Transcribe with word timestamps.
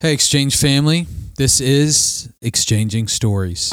Hey, 0.00 0.12
Exchange 0.12 0.56
family. 0.56 1.08
This 1.38 1.60
is 1.60 2.32
Exchanging 2.40 3.08
Stories. 3.08 3.72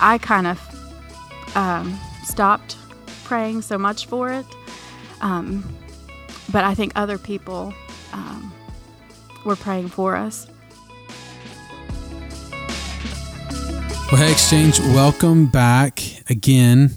I 0.00 0.20
kind 0.22 0.46
of 0.46 1.56
um, 1.56 1.98
stopped 2.22 2.76
praying 3.24 3.62
so 3.62 3.78
much 3.78 4.06
for 4.06 4.30
it. 4.30 4.46
Um, 5.22 5.76
but 6.52 6.62
I 6.62 6.76
think 6.76 6.92
other 6.94 7.18
people 7.18 7.74
um, 8.12 8.52
were 9.44 9.56
praying 9.56 9.88
for 9.88 10.14
us. 10.14 10.46
Well, 14.12 14.22
hey, 14.22 14.30
Exchange, 14.30 14.78
welcome 14.78 15.46
back 15.46 16.00
again 16.30 16.96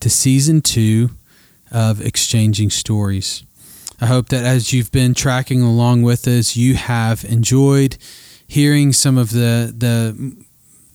to 0.00 0.10
season 0.10 0.60
two 0.60 1.12
of 1.72 2.02
Exchanging 2.02 2.68
Stories. 2.68 3.42
I 4.00 4.06
hope 4.06 4.30
that 4.30 4.44
as 4.44 4.72
you've 4.72 4.90
been 4.90 5.12
tracking 5.14 5.60
along 5.62 6.02
with 6.02 6.26
us, 6.26 6.56
you 6.56 6.74
have 6.74 7.24
enjoyed 7.24 7.98
hearing 8.46 8.92
some 8.92 9.18
of 9.18 9.30
the 9.30 9.72
the 9.76 10.36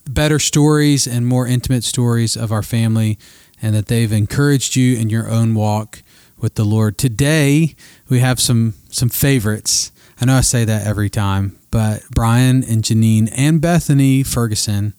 better 0.10 0.40
stories 0.40 1.08
and 1.08 1.26
more 1.26 1.48
intimate 1.48 1.84
stories 1.84 2.36
of 2.36 2.52
our 2.52 2.64
family, 2.64 3.18
and 3.62 3.76
that 3.76 3.88
they've 3.88 4.12
encouraged 4.12 4.76
you 4.76 4.98
in 4.98 5.10
your 5.10 5.30
own 5.30 5.54
walk 5.54 6.02
with 6.38 6.56
the 6.56 6.66
Lord. 6.66 6.98
Today, 6.98 7.76
we 8.10 8.20
have 8.20 8.40
some 8.40 8.74
some 8.90 9.10
favorites. 9.10 9.92
I 10.20 10.26
know 10.26 10.36
I 10.38 10.42
say 10.42 10.66
that 10.66 10.88
every 10.88 11.10
time, 11.10 11.58
but 11.72 12.04
Brian 12.10 12.64
and 12.64 12.84
Janine 12.84 13.30
and 13.36 13.62
Bethany 13.62 14.24
Ferguson 14.24 14.94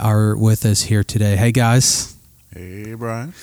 are 0.00 0.36
with 0.36 0.64
us 0.64 0.82
here 0.82 1.04
today. 1.04 1.36
Hey 1.36 1.52
guys. 1.52 2.16
Hey 2.54 2.94
Brian. 2.94 3.34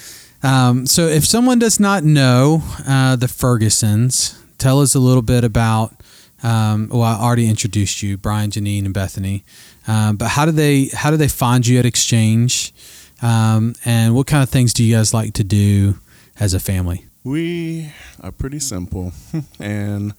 Um, 0.41 0.85
so, 0.85 1.07
if 1.07 1.25
someone 1.25 1.59
does 1.59 1.79
not 1.79 2.03
know 2.03 2.63
uh, 2.87 3.15
the 3.15 3.27
Fergusons, 3.27 4.37
tell 4.57 4.81
us 4.81 4.95
a 4.95 4.99
little 4.99 5.21
bit 5.21 5.43
about. 5.43 5.95
Um, 6.41 6.87
well, 6.89 7.01
I 7.01 7.15
already 7.15 7.49
introduced 7.49 8.01
you, 8.01 8.15
Brian, 8.17 8.49
Janine, 8.49 8.85
and 8.85 8.93
Bethany. 8.93 9.43
Um, 9.87 10.15
but 10.15 10.29
how 10.29 10.45
do 10.45 10.51
they 10.51 10.85
how 10.93 11.11
do 11.11 11.17
they 11.17 11.27
find 11.27 11.67
you 11.67 11.79
at 11.79 11.85
Exchange? 11.85 12.73
Um, 13.21 13.75
and 13.83 14.15
what 14.15 14.27
kind 14.27 14.43
of 14.43 14.49
things 14.49 14.73
do 14.73 14.83
you 14.83 14.95
guys 14.95 15.13
like 15.13 15.33
to 15.33 15.43
do 15.43 15.99
as 16.39 16.53
a 16.53 16.59
family? 16.59 17.05
We 17.23 17.91
are 18.21 18.31
pretty 18.31 18.59
simple, 18.59 19.11
and 19.59 20.13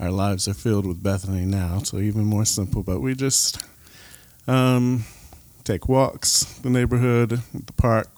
our 0.00 0.10
lives 0.10 0.48
are 0.48 0.54
filled 0.54 0.86
with 0.86 1.02
Bethany 1.02 1.44
now, 1.44 1.78
so 1.78 1.98
even 1.98 2.24
more 2.24 2.44
simple. 2.44 2.82
But 2.82 3.00
we 3.00 3.14
just 3.14 3.62
um, 4.48 5.04
take 5.62 5.88
walks, 5.88 6.44
the 6.62 6.70
neighborhood, 6.70 7.42
the 7.54 7.72
park, 7.74 8.08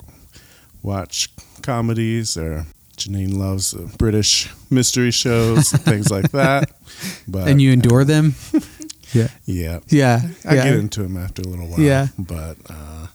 watch 0.83 1.29
comedies 1.63 2.37
or 2.37 2.67
Janine 2.97 3.35
loves 3.35 3.75
uh, 3.75 3.89
British 3.99 4.51
mystery 4.71 5.11
shows, 5.11 5.71
things 5.71 6.11
like 6.11 6.31
that. 6.33 6.71
But 7.27 7.49
and 7.49 7.61
you 7.61 7.73
endure 7.73 8.05
them? 8.05 8.35
yeah, 9.13 9.29
yeah, 9.47 9.81
yeah. 9.89 10.21
I 10.47 10.55
yeah. 10.55 10.65
get 10.65 10.75
into 10.75 11.03
them 11.03 11.17
after 11.17 11.43
a 11.43 11.47
little 11.47 11.67
while. 11.67 11.81
Yeah, 11.81 12.09
but 12.19 12.57
uh, 12.69 13.07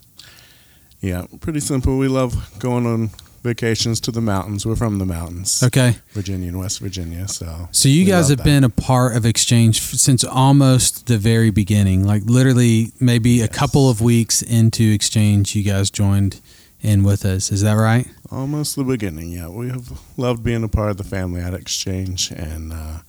yeah, 1.00 1.26
pretty 1.40 1.60
simple. 1.60 1.98
We 1.98 2.08
love 2.08 2.60
going 2.60 2.86
on 2.86 3.12
vacations 3.44 4.00
to 4.02 4.12
the 4.12 4.20
mountains. 4.20 4.66
We're 4.66 4.76
from 4.76 5.00
the 5.00 5.06
mountains. 5.06 5.64
Okay. 5.64 5.96
Virginia 6.12 6.50
and 6.50 6.60
West 6.60 6.80
Virginia. 6.80 7.28
So 7.28 7.70
So 7.72 7.88
you 7.88 8.06
guys 8.06 8.30
have 8.30 8.40
that. 8.40 8.44
been 8.44 8.64
a 8.64 8.70
part 8.70 9.16
of 9.16 9.26
Exchange 9.26 9.80
since 9.80 10.24
almost 10.24 11.08
the 11.08 11.18
very 11.18 11.50
beginning. 11.50 12.06
Like 12.06 12.24
literally 12.26 12.92
maybe 13.00 13.32
yes. 13.32 13.46
a 13.46 13.50
couple 13.50 13.90
of 13.90 14.02
weeks 14.02 14.42
into 14.42 14.92
Exchange 14.92 15.56
you 15.56 15.64
guys 15.64 15.90
joined 15.90 16.42
in 16.82 17.04
with 17.04 17.26
us. 17.26 17.52
Is 17.52 17.62
that 17.62 17.74
right? 17.74 18.08
Almost 18.32 18.76
the 18.76 18.84
beginning, 18.84 19.32
yeah. 19.32 19.50
We 19.50 19.70
have 19.70 20.00
loved 20.18 20.44
being 20.44 20.64
a 20.64 20.68
part 20.68 20.92
of 20.92 20.98
the 20.98 21.04
family 21.04 21.42
at 21.42 21.54
Exchange 21.54 22.32
and 22.32 22.74
uh, 22.74 23.00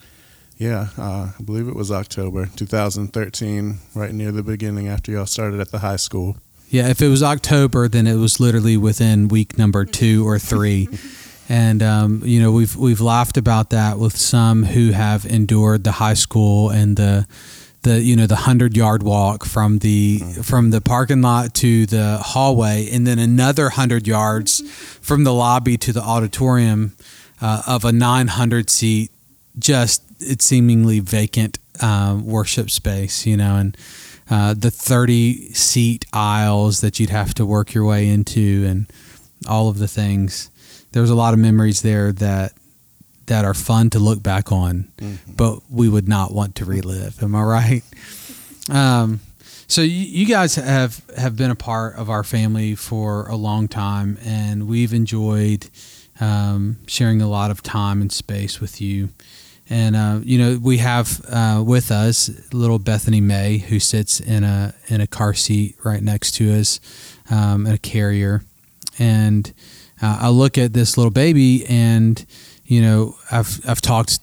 yeah, 0.57 0.89
uh, 0.99 1.31
I 1.39 1.43
believe 1.43 1.69
it 1.69 1.77
was 1.77 1.93
October 1.93 2.47
2013, 2.57 3.79
right 3.95 4.13
near 4.13 4.33
the 4.33 4.43
beginning 4.43 4.89
after 4.89 5.13
y'all 5.13 5.27
started 5.27 5.61
at 5.61 5.71
the 5.71 5.79
high 5.79 5.97
school. 5.97 6.37
Yeah, 6.69 6.89
if 6.89 7.01
it 7.01 7.09
was 7.09 7.23
October, 7.23 7.89
then 7.89 8.07
it 8.07 8.17
was 8.17 8.41
literally 8.41 8.77
within 8.77 9.29
week 9.29 9.57
number 9.57 9.85
two 9.85 10.27
or 10.27 10.39
three. 10.39 10.89
and 11.49 11.83
um, 11.83 12.23
you 12.25 12.41
know 12.41 12.53
we've 12.53 12.77
we've 12.77 13.01
laughed 13.01 13.37
about 13.37 13.71
that 13.71 13.99
with 13.99 14.17
some 14.17 14.65
who 14.65 14.91
have 14.91 15.25
endured 15.25 15.85
the 15.85 15.93
high 15.93 16.15
school 16.15 16.71
and 16.71 16.97
the 16.97 17.27
the 17.83 18.01
you 18.01 18.17
know 18.17 18.27
the 18.27 18.37
hundred 18.37 18.77
yard 18.77 19.03
walk 19.03 19.45
from 19.45 19.79
the 19.79 20.21
mm-hmm. 20.21 20.43
from 20.43 20.71
the 20.71 20.81
parking 20.81 21.23
lot 21.23 21.55
to 21.55 21.87
the 21.87 22.19
hallway, 22.19 22.89
and 22.91 23.07
then 23.07 23.19
another 23.19 23.71
hundred 23.71 24.07
yards 24.07 24.61
from 25.01 25.25
the 25.25 25.33
lobby 25.33 25.77
to 25.79 25.93
the 25.93 26.03
auditorium 26.03 26.97
uh, 27.41 27.63
of 27.67 27.85
a 27.85 27.93
nine 27.93 28.29
hundred 28.29 28.71
seat, 28.71 29.11
just 29.59 30.03
it 30.21 30.43
seemingly 30.43 31.01
vacant 31.01 31.59
uh, 31.81 32.19
worship 32.23 32.71
space. 32.71 33.27
You 33.27 33.37
know, 33.37 33.57
and 33.57 33.77
uh, 34.31 34.55
the 34.55 34.71
30 34.71 35.55
seat 35.55 36.05
aisles 36.13 36.81
that 36.83 37.01
you'd 37.01 37.11
have 37.11 37.33
to 37.35 37.47
work 37.47 37.73
your 37.73 37.85
way 37.85 38.09
into 38.09 38.65
and 38.69 38.87
all 39.49 39.69
of 39.69 39.79
the 39.79 39.89
things. 39.89 40.51
There's 40.93 41.11
a 41.11 41.15
lot 41.15 41.33
of 41.33 41.41
memories 41.41 41.83
there 41.83 42.13
that 42.13 42.53
that 43.29 43.45
are 43.45 43.55
fun 43.55 43.91
to 43.91 43.99
look 43.99 44.23
back 44.23 44.53
on, 44.53 44.91
mm-hmm. 44.99 45.33
but 45.33 45.61
we 45.71 45.89
would 45.89 46.09
not 46.09 46.33
want 46.33 46.57
to 46.57 46.65
relive. 46.65 47.23
Am 47.23 47.35
I 47.35 47.43
right? 47.43 47.83
Um, 48.71 49.21
so 49.67 49.83
you, 49.83 49.91
you, 49.91 50.27
guys 50.27 50.57
have 50.57 51.03
have 51.17 51.37
been 51.37 51.51
a 51.51 51.55
part 51.55 51.97
of 51.97 52.11
our 52.11 52.25
family 52.25 52.75
for 52.75 53.29
a 53.29 53.37
long 53.37 53.69
time, 53.69 54.19
and 54.25 54.67
we've 54.67 54.93
enjoyed 54.93 55.69
um, 56.21 56.79
sharing 56.87 57.21
a 57.23 57.29
lot 57.29 57.51
of 57.51 57.63
time 57.63 58.01
and 58.01 58.11
space 58.11 58.61
with 58.61 58.81
you. 58.81 59.11
And 59.71 59.95
uh, 59.95 60.21
you 60.23 60.39
know, 60.39 60.59
we 60.61 60.79
have 60.79 61.21
uh, 61.29 61.63
with 61.65 61.91
us 61.91 62.31
little 62.53 62.79
Bethany 62.79 63.21
May, 63.21 63.59
who 63.59 63.79
sits 63.79 64.21
in 64.21 64.43
a 64.45 64.75
in 64.89 65.01
a 65.01 65.07
car 65.07 65.35
seat 65.35 65.77
right 65.85 66.03
next 66.03 66.33
to 66.37 66.53
us, 66.55 66.81
um, 67.31 67.67
in 67.67 67.75
a 67.75 67.79
carrier. 67.79 68.43
And 68.99 69.53
uh, 70.01 70.19
I 70.23 70.29
look 70.31 70.57
at 70.57 70.73
this 70.73 70.97
little 70.97 71.11
baby, 71.11 71.67
and 71.67 72.25
you 72.69 72.83
know, 72.83 73.17
I've 73.31 73.61
I've 73.69 73.81
talked 73.81 74.21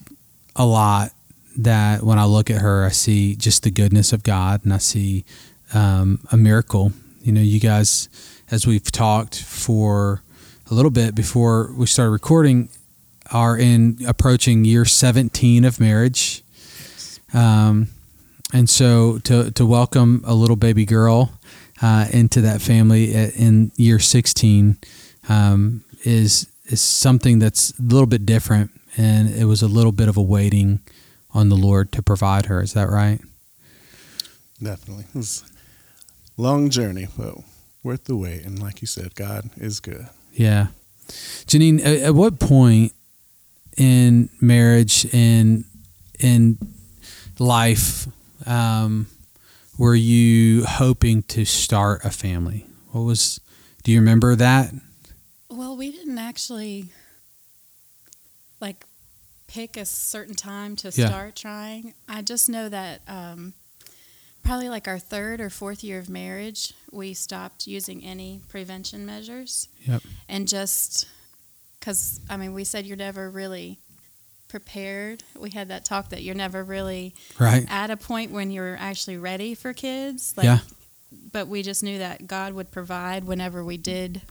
a 0.56 0.66
lot 0.66 1.12
that 1.58 2.04
when 2.04 2.20
I 2.20 2.26
look 2.26 2.50
at 2.52 2.62
her, 2.62 2.86
I 2.86 2.90
see 2.90 3.36
just 3.36 3.64
the 3.64 3.72
goodness 3.72 4.14
of 4.14 4.22
God, 4.24 4.64
and 4.64 4.74
I 4.74 4.78
see 4.78 5.26
um, 5.74 6.20
a 6.32 6.38
miracle. 6.38 6.94
You 7.24 7.32
know, 7.32 7.42
you 7.42 7.60
guys, 7.60 8.08
as 8.52 8.68
we've 8.68 8.92
talked 8.92 9.42
for 9.42 10.22
a 10.70 10.76
little 10.76 10.92
bit 10.92 11.16
before 11.16 11.74
we 11.76 11.88
started 11.88 12.12
recording, 12.12 12.70
are 13.32 13.58
in 13.58 13.98
approaching 14.08 14.64
year 14.64 14.86
17 14.86 15.66
of 15.66 15.80
marriage. 15.80 16.44
Um, 17.34 17.88
and 18.54 18.70
so 18.70 19.18
to, 19.24 19.50
to 19.52 19.66
welcome 19.66 20.24
a 20.26 20.36
little 20.36 20.56
baby 20.56 20.86
girl 20.86 21.40
uh, 21.82 22.06
into 22.12 22.42
that 22.42 22.62
family 22.62 23.12
in 23.14 23.72
year 23.76 23.98
16 23.98 24.78
um, 25.28 25.84
is 26.04 26.48
is 26.68 26.82
something 26.82 27.40
that's 27.40 27.78
a 27.80 27.82
little 27.82 28.08
bit 28.08 28.26
different, 28.26 28.72
and 28.98 29.30
it 29.30 29.46
was 29.46 29.62
a 29.62 29.68
little 29.68 29.92
bit 29.92 30.08
of 30.08 30.18
a 30.18 30.22
waiting 30.22 30.80
on 31.34 31.50
the 31.50 31.56
Lord 31.56 31.92
to 31.94 32.02
provide 32.02 32.46
her. 32.48 32.62
Is 32.62 32.74
that 32.74 32.90
right? 32.90 33.20
Definitely, 34.62 35.06
it 35.14 35.16
was 35.16 35.44
a 36.38 36.42
long 36.42 36.70
journey, 36.70 37.08
but 37.18 37.36
worth 37.84 38.06
the 38.06 38.16
wait. 38.16 38.44
And 38.44 38.62
like 38.62 38.82
you 38.82 38.88
said, 38.88 39.16
God 39.16 39.50
is 39.58 39.80
good. 39.80 40.08
Yeah, 40.34 40.68
Janine, 41.08 41.80
at, 41.80 41.98
at 42.00 42.16
what 42.16 42.40
point 42.40 42.94
in 43.78 44.30
marriage 44.40 45.06
and 45.14 45.66
in 46.20 46.58
life 47.38 48.08
um, 48.46 49.08
were 49.78 49.96
you 49.96 50.66
hoping 50.66 51.24
to 51.24 51.46
start 51.46 52.04
a 52.06 52.10
family? 52.10 52.66
What 52.92 53.02
was? 53.02 53.40
Do 53.84 53.92
you 53.92 54.00
remember 54.00 54.36
that? 54.36 54.74
Well, 55.50 55.78
we 55.78 55.92
didn't 55.92 56.18
actually 56.18 56.90
like 58.60 58.86
pick 59.48 59.78
a 59.78 59.86
certain 59.86 60.36
time 60.36 60.76
to 60.78 60.92
yeah. 60.96 61.08
start 61.08 61.36
trying. 61.36 61.94
I 62.10 62.22
just 62.22 62.50
know 62.50 62.70
that 62.70 63.02
um, 63.08 63.54
probably 64.44 64.70
like 64.70 64.88
our 64.88 65.00
third 65.00 65.42
or 65.42 65.50
fourth 65.50 65.84
year 65.84 66.00
of 66.00 66.10
marriage, 66.10 66.74
we 66.92 67.14
stopped 67.14 67.68
using 67.68 68.04
any 68.04 68.42
prevention 68.48 69.06
measures. 69.06 69.68
Yep. 69.86 70.02
And 70.28 70.48
just 70.48 71.08
because 71.80 72.20
I 72.30 72.38
mean, 72.38 72.54
we 72.54 72.64
said 72.64 72.86
you're 72.86 72.98
never 72.98 73.30
really 73.30 73.80
prepared. 74.48 75.24
We 75.38 75.50
had 75.52 75.70
that 75.70 75.86
talk 75.86 76.10
that 76.10 76.24
you're 76.24 76.36
never 76.36 76.64
really 76.64 77.14
right 77.40 77.66
at 77.70 77.92
a 77.92 77.98
point 77.98 78.32
when 78.32 78.52
you're 78.52 78.78
actually 78.80 79.18
ready 79.18 79.56
for 79.56 79.74
kids. 79.74 80.34
Like, 80.38 80.46
yeah. 80.46 80.60
But 81.32 81.48
we 81.48 81.62
just 81.64 81.84
knew 81.84 82.00
that 82.00 82.28
God 82.28 82.54
would 82.54 82.72
provide 82.72 83.24
whenever 83.24 83.64
we 83.64 83.78
did 83.78 84.22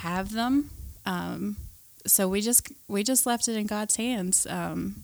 have 0.00 0.32
them. 0.32 0.70
Um, 1.04 1.56
so 2.06 2.26
we 2.28 2.40
just 2.40 2.72
we 2.88 3.02
just 3.02 3.26
left 3.26 3.48
it 3.48 3.56
in 3.56 3.66
God's 3.66 3.96
hands. 3.96 4.46
Um, 4.48 4.96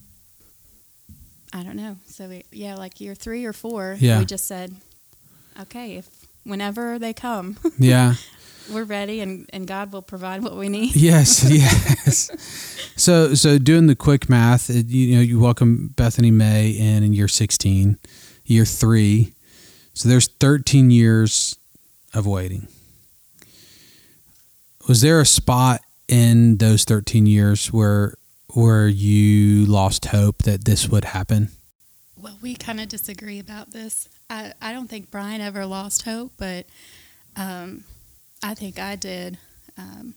I 1.52 1.62
don't 1.62 1.76
know. 1.76 1.96
So 2.08 2.28
we, 2.28 2.44
yeah, 2.50 2.76
like 2.76 3.00
year 3.00 3.14
three 3.14 3.44
or 3.44 3.52
four, 3.52 3.96
yeah. 4.00 4.18
we 4.18 4.24
just 4.24 4.46
said, 4.46 4.74
okay, 5.60 5.96
if 5.96 6.08
whenever 6.44 6.98
they 6.98 7.12
come. 7.12 7.56
yeah. 7.78 8.14
we're 8.72 8.84
ready, 8.84 9.20
and, 9.20 9.48
and 9.52 9.66
God 9.66 9.92
will 9.92 10.02
provide 10.02 10.42
what 10.42 10.56
we 10.56 10.68
need. 10.68 10.96
Yes, 10.96 11.44
yes. 11.50 12.30
so 12.96 13.34
so 13.34 13.58
doing 13.58 13.86
the 13.86 13.96
quick 13.96 14.28
math, 14.28 14.70
it, 14.70 14.86
you 14.86 15.16
know, 15.16 15.20
you 15.20 15.38
welcome 15.38 15.92
Bethany 15.96 16.30
May 16.30 16.70
in 16.70 17.02
in 17.02 17.12
year 17.12 17.28
sixteen, 17.28 17.98
year 18.44 18.64
three. 18.64 19.34
So 19.92 20.08
there's 20.08 20.26
thirteen 20.26 20.90
years 20.90 21.58
of 22.14 22.26
waiting. 22.26 22.68
Was 24.88 25.00
there 25.00 25.20
a 25.20 25.26
spot 25.26 25.80
in 26.08 26.58
those 26.58 26.84
thirteen 26.84 27.26
years 27.26 27.72
where 27.72 28.14
where 28.54 28.88
you 28.88 29.66
lost 29.66 30.06
hope 30.06 30.44
that 30.44 30.64
this 30.64 30.88
would 30.88 31.04
happen? 31.04 31.50
Well, 32.16 32.38
we 32.40 32.54
kind 32.54 32.80
of 32.80 32.88
disagree 32.88 33.38
about 33.38 33.72
this. 33.72 34.08
I, 34.30 34.52
I 34.62 34.72
don't 34.72 34.88
think 34.88 35.10
Brian 35.10 35.40
ever 35.40 35.66
lost 35.66 36.02
hope, 36.02 36.32
but 36.38 36.66
um, 37.36 37.84
I 38.42 38.54
think 38.54 38.78
I 38.78 38.96
did 38.96 39.38
um, 39.76 40.14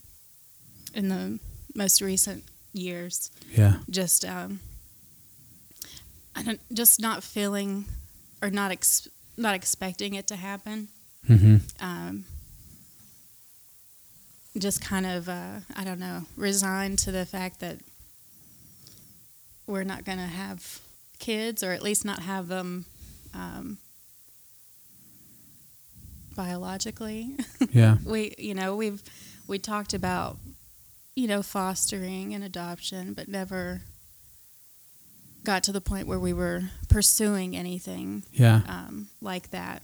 in 0.94 1.10
the 1.10 1.40
most 1.76 2.02
recent 2.02 2.44
years. 2.74 3.32
Yeah. 3.52 3.76
Just 3.90 4.24
um, 4.24 4.60
I 6.36 6.44
don't 6.44 6.60
just 6.74 7.02
not 7.02 7.24
feeling 7.24 7.86
or 8.42 8.50
not 8.50 8.72
ex- 8.72 9.10
not 9.38 9.56
expecting 9.56 10.14
it 10.14 10.28
to 10.28 10.36
happen. 10.36 10.88
Mm-hmm. 11.28 11.58
Um, 11.82 12.26
just 14.58 14.82
kind 14.82 15.06
of 15.06 15.30
uh, 15.30 15.60
I 15.76 15.84
don't 15.84 16.00
know 16.00 16.24
resigned 16.36 17.00
to 17.00 17.12
the 17.12 17.26
fact 17.26 17.60
that 17.60 17.78
we're 19.68 19.84
not 19.84 20.04
going 20.04 20.18
to 20.18 20.24
have 20.26 20.80
kids, 21.20 21.62
or 21.64 21.72
at 21.74 21.84
least 21.84 22.04
not 22.06 22.20
have 22.24 22.48
them 22.48 22.86
um, 23.34 23.78
biologically. 26.36 27.36
Yeah. 27.72 27.98
we, 28.04 28.34
you 28.40 28.56
know, 28.56 28.76
we've 28.76 29.04
we 29.48 29.60
talked 29.60 29.94
about, 29.94 30.38
you 31.16 31.28
know, 31.28 31.44
fostering 31.44 32.34
and 32.34 32.44
adoption, 32.44 33.14
but 33.14 33.28
never 33.28 33.82
got 35.44 35.62
to 35.66 35.72
the 35.72 35.82
point 35.82 36.08
where 36.08 36.18
we 36.20 36.34
were 36.34 36.64
pursuing 36.90 37.56
anything 37.56 38.24
Yeah. 38.32 38.62
um, 38.68 39.10
like 39.22 39.52
that. 39.52 39.84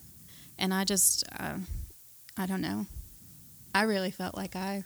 And 0.58 0.74
I 0.74 0.84
just, 0.84 1.24
uh, 1.40 1.58
I 2.36 2.46
don't 2.48 2.62
know. 2.62 2.88
I 3.76 3.82
really 3.82 4.10
felt 4.10 4.38
like 4.38 4.56
I 4.56 4.86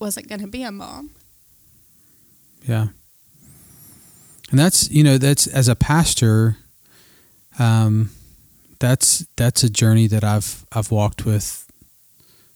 wasn't 0.00 0.26
going 0.26 0.40
to 0.40 0.46
be 0.46 0.62
a 0.62 0.72
mom. 0.72 1.10
Yeah. 2.66 2.86
And 4.50 4.58
that's 4.58 4.90
you 4.90 5.04
know 5.04 5.18
that's 5.18 5.46
as 5.46 5.68
a 5.68 5.76
pastor, 5.76 6.56
um, 7.58 8.10
that's 8.78 9.26
that's 9.36 9.62
a 9.62 9.68
journey 9.68 10.06
that 10.06 10.24
I've 10.24 10.64
I've 10.72 10.90
walked 10.90 11.26
with 11.26 11.70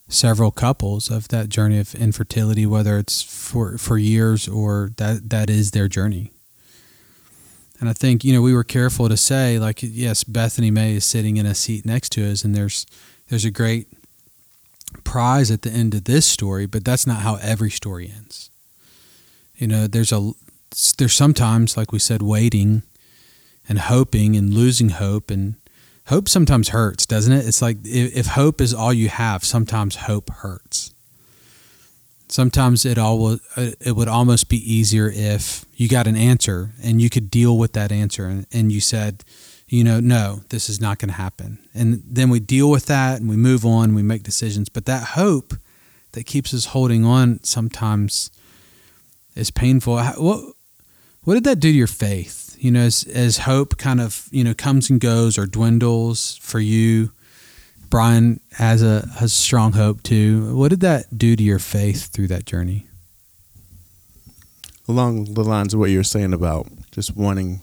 several 0.08 0.50
couples 0.50 1.10
of 1.10 1.28
that 1.28 1.50
journey 1.50 1.78
of 1.78 1.94
infertility, 1.94 2.64
whether 2.64 2.96
it's 2.96 3.20
for 3.20 3.76
for 3.76 3.98
years 3.98 4.48
or 4.48 4.92
that 4.96 5.28
that 5.28 5.50
is 5.50 5.72
their 5.72 5.88
journey. 5.88 6.32
And 7.80 7.90
I 7.90 7.92
think 7.92 8.24
you 8.24 8.32
know 8.32 8.40
we 8.40 8.54
were 8.54 8.64
careful 8.64 9.10
to 9.10 9.16
say 9.18 9.58
like 9.58 9.80
yes, 9.82 10.24
Bethany 10.24 10.70
May 10.70 10.94
is 10.94 11.04
sitting 11.04 11.36
in 11.36 11.44
a 11.44 11.54
seat 11.54 11.84
next 11.84 12.12
to 12.12 12.30
us, 12.30 12.44
and 12.44 12.54
there's 12.54 12.86
there's 13.28 13.44
a 13.44 13.50
great 13.50 13.88
prize 15.04 15.50
at 15.50 15.62
the 15.62 15.70
end 15.70 15.94
of 15.94 16.04
this 16.04 16.26
story, 16.26 16.66
but 16.66 16.84
that's 16.84 17.06
not 17.06 17.22
how 17.22 17.36
every 17.36 17.70
story 17.70 18.12
ends. 18.14 18.50
You 19.56 19.66
know, 19.66 19.86
there's 19.86 20.12
a 20.12 20.32
there's 20.98 21.14
sometimes, 21.14 21.76
like 21.76 21.92
we 21.92 21.98
said, 21.98 22.22
waiting 22.22 22.82
and 23.68 23.78
hoping 23.78 24.36
and 24.36 24.52
losing 24.52 24.90
hope. 24.90 25.30
And 25.30 25.54
hope 26.06 26.28
sometimes 26.28 26.70
hurts, 26.70 27.06
doesn't 27.06 27.32
it? 27.32 27.46
It's 27.46 27.62
like 27.62 27.78
if, 27.84 28.26
hope 28.26 28.60
is 28.60 28.74
all 28.74 28.92
you 28.92 29.08
have, 29.08 29.44
sometimes 29.44 29.96
hope 29.96 30.30
hurts. 30.30 30.92
Sometimes 32.28 32.84
it 32.84 32.98
all 32.98 33.38
it 33.56 33.94
would 33.94 34.08
almost 34.08 34.48
be 34.48 34.58
easier 34.58 35.10
if 35.14 35.64
you 35.74 35.88
got 35.88 36.08
an 36.08 36.16
answer 36.16 36.72
and 36.82 37.00
you 37.00 37.08
could 37.08 37.30
deal 37.30 37.56
with 37.56 37.72
that 37.74 37.92
answer 37.92 38.26
and, 38.26 38.46
and 38.52 38.72
you 38.72 38.80
said, 38.80 39.24
you 39.68 39.82
know, 39.82 39.98
no, 39.98 40.42
this 40.50 40.68
is 40.68 40.80
not 40.80 40.98
going 40.98 41.08
to 41.08 41.14
happen. 41.14 41.58
And 41.74 42.02
then 42.06 42.30
we 42.30 42.40
deal 42.40 42.70
with 42.70 42.86
that 42.86 43.20
and 43.20 43.28
we 43.28 43.36
move 43.36 43.64
on, 43.64 43.94
we 43.94 44.02
make 44.02 44.22
decisions. 44.22 44.68
But 44.68 44.86
that 44.86 45.08
hope 45.08 45.54
that 46.12 46.24
keeps 46.24 46.54
us 46.54 46.66
holding 46.66 47.04
on 47.04 47.42
sometimes 47.42 48.30
is 49.34 49.50
painful. 49.50 49.98
What 49.98 50.54
what 51.24 51.34
did 51.34 51.44
that 51.44 51.58
do 51.58 51.72
to 51.72 51.76
your 51.76 51.88
faith? 51.88 52.56
You 52.58 52.70
know, 52.70 52.82
as 52.82 53.04
as 53.12 53.38
hope 53.38 53.76
kind 53.76 54.00
of 54.00 54.28
you 54.30 54.44
know 54.44 54.54
comes 54.54 54.88
and 54.88 55.00
goes 55.00 55.36
or 55.36 55.46
dwindles 55.46 56.38
for 56.40 56.60
you. 56.60 57.10
Brian 57.90 58.40
has 58.52 58.82
a 58.82 59.08
has 59.18 59.32
strong 59.32 59.72
hope 59.72 60.02
too. 60.02 60.56
What 60.56 60.68
did 60.68 60.80
that 60.80 61.18
do 61.18 61.36
to 61.36 61.42
your 61.42 61.58
faith 61.58 62.12
through 62.12 62.28
that 62.28 62.44
journey? 62.44 62.86
Along 64.88 65.34
the 65.34 65.42
lines 65.42 65.74
of 65.74 65.80
what 65.80 65.90
you 65.90 65.98
were 65.98 66.04
saying 66.04 66.32
about 66.32 66.68
just 66.92 67.16
wanting 67.16 67.62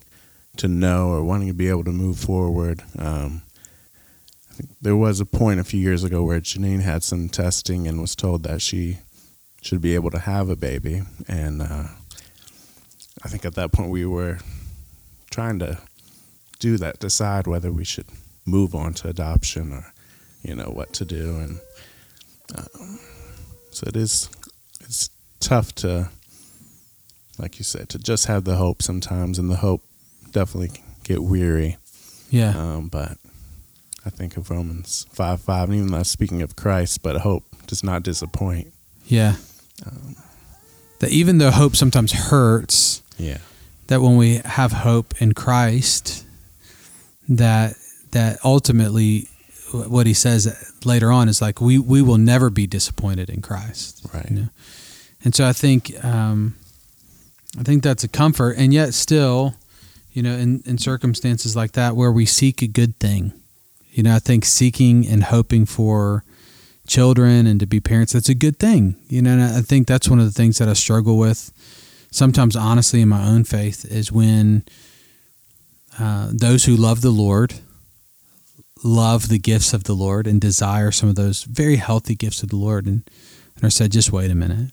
to 0.57 0.67
know 0.67 1.09
or 1.09 1.23
wanting 1.23 1.47
to 1.47 1.53
be 1.53 1.69
able 1.69 1.83
to 1.83 1.91
move 1.91 2.17
forward. 2.19 2.83
Um, 2.97 3.41
I 4.49 4.53
think 4.53 4.69
there 4.81 4.95
was 4.95 5.19
a 5.19 5.25
point 5.25 5.59
a 5.59 5.63
few 5.63 5.79
years 5.79 6.03
ago 6.03 6.23
where 6.23 6.39
Janine 6.39 6.81
had 6.81 7.03
some 7.03 7.27
testing 7.27 7.87
and 7.87 7.99
was 7.99 8.15
told 8.15 8.43
that 8.43 8.61
she 8.61 8.99
should 9.63 9.81
be 9.81 9.95
able 9.95 10.11
to 10.11 10.19
have 10.19 10.49
a 10.49 10.55
baby, 10.55 11.01
and 11.27 11.61
uh, 11.61 11.87
I 13.23 13.29
think 13.29 13.45
at 13.45 13.55
that 13.55 13.71
point 13.71 13.89
we 13.89 14.05
were 14.05 14.39
trying 15.31 15.57
to 15.59 15.79
do 16.59 16.77
that, 16.77 16.99
decide 16.99 17.47
whether 17.47 17.71
we 17.71 17.85
should 17.85 18.05
move 18.45 18.75
on 18.75 18.93
to 18.93 19.07
adoption 19.07 19.73
or, 19.73 19.93
you 20.43 20.53
know, 20.53 20.65
what 20.65 20.93
to 20.93 21.05
do, 21.05 21.37
and 21.37 21.59
um, 22.55 22.99
so 23.71 23.87
it 23.87 23.95
is. 23.95 24.29
It's 24.81 25.09
tough 25.39 25.73
to, 25.75 26.09
like 27.39 27.57
you 27.57 27.63
said, 27.63 27.89
to 27.89 27.97
just 27.97 28.27
have 28.27 28.43
the 28.43 28.57
hope 28.57 28.81
sometimes, 28.83 29.39
and 29.39 29.49
the 29.49 29.55
hope 29.55 29.81
definitely 30.33 30.81
get 31.03 31.23
weary. 31.23 31.77
Yeah. 32.29 32.57
Um, 32.57 32.87
but 32.89 33.17
I 34.05 34.09
think 34.09 34.35
of 34.37 34.49
Romans 34.49 35.05
five 35.11 35.39
five, 35.41 35.69
and 35.69 35.77
even 35.77 35.91
though 35.91 36.03
speaking 36.03 36.41
of 36.41 36.55
Christ, 36.55 37.01
but 37.03 37.17
hope 37.17 37.43
does 37.67 37.83
not 37.83 38.03
disappoint. 38.03 38.73
Yeah. 39.05 39.35
Um, 39.85 40.15
that 40.99 41.11
even 41.11 41.37
though 41.37 41.51
hope 41.51 41.75
sometimes 41.75 42.11
hurts, 42.11 43.01
yeah, 43.17 43.39
that 43.87 44.01
when 44.01 44.17
we 44.17 44.41
have 44.45 44.71
hope 44.71 45.21
in 45.21 45.33
Christ, 45.33 46.25
that 47.29 47.75
that 48.11 48.39
ultimately 48.43 49.27
what 49.73 50.05
he 50.05 50.13
says 50.13 50.73
later 50.85 51.11
on 51.11 51.27
is 51.29 51.41
like 51.41 51.59
we 51.59 51.77
we 51.77 52.01
will 52.01 52.17
never 52.17 52.49
be 52.49 52.67
disappointed 52.67 53.29
in 53.29 53.41
Christ, 53.41 54.05
right? 54.13 54.29
You 54.29 54.35
know? 54.35 54.49
And 55.23 55.33
so 55.33 55.47
I 55.47 55.53
think 55.53 56.03
um, 56.03 56.55
I 57.59 57.63
think 57.63 57.83
that's 57.83 58.03
a 58.03 58.07
comfort, 58.07 58.55
and 58.57 58.73
yet 58.73 58.93
still, 58.93 59.55
you 60.13 60.23
know, 60.23 60.33
in 60.33 60.61
in 60.65 60.77
circumstances 60.77 61.55
like 61.55 61.73
that 61.73 61.95
where 61.95 62.11
we 62.11 62.25
seek 62.25 62.61
a 62.61 62.67
good 62.67 62.99
thing, 62.99 63.33
you 63.91 64.03
know, 64.03 64.15
I 64.15 64.19
think 64.19 64.45
seeking 64.45 65.07
and 65.07 65.23
hoping 65.23 65.65
for 65.65 66.23
children 66.87 67.47
and 67.47 67.59
to 67.59 67.65
be 67.65 67.79
parents 67.79 68.13
that's 68.13 68.29
a 68.29 68.35
good 68.35 68.59
thing. 68.59 68.95
You 69.07 69.21
know 69.21 69.31
and 69.31 69.41
i 69.43 69.61
think 69.61 69.87
that's 69.87 70.09
one 70.09 70.19
of 70.19 70.25
the 70.25 70.31
things 70.31 70.57
that 70.57 70.67
i 70.67 70.73
struggle 70.73 71.17
with 71.17 71.51
sometimes 72.11 72.55
honestly 72.55 73.01
in 73.01 73.09
my 73.09 73.25
own 73.25 73.43
faith 73.43 73.85
is 73.85 74.11
when 74.11 74.63
uh, 75.99 76.29
those 76.31 76.65
who 76.65 76.75
love 76.75 77.01
the 77.01 77.11
lord 77.11 77.55
love 78.83 79.29
the 79.29 79.39
gifts 79.39 79.73
of 79.73 79.85
the 79.85 79.93
lord 79.93 80.27
and 80.27 80.41
desire 80.41 80.91
some 80.91 81.07
of 81.07 81.15
those 81.15 81.43
very 81.43 81.77
healthy 81.77 82.15
gifts 82.15 82.43
of 82.43 82.49
the 82.49 82.57
lord 82.57 82.85
and, 82.85 83.09
and 83.55 83.63
are 83.63 83.69
said 83.69 83.91
just 83.91 84.11
wait 84.11 84.29
a 84.31 84.35
minute. 84.35 84.71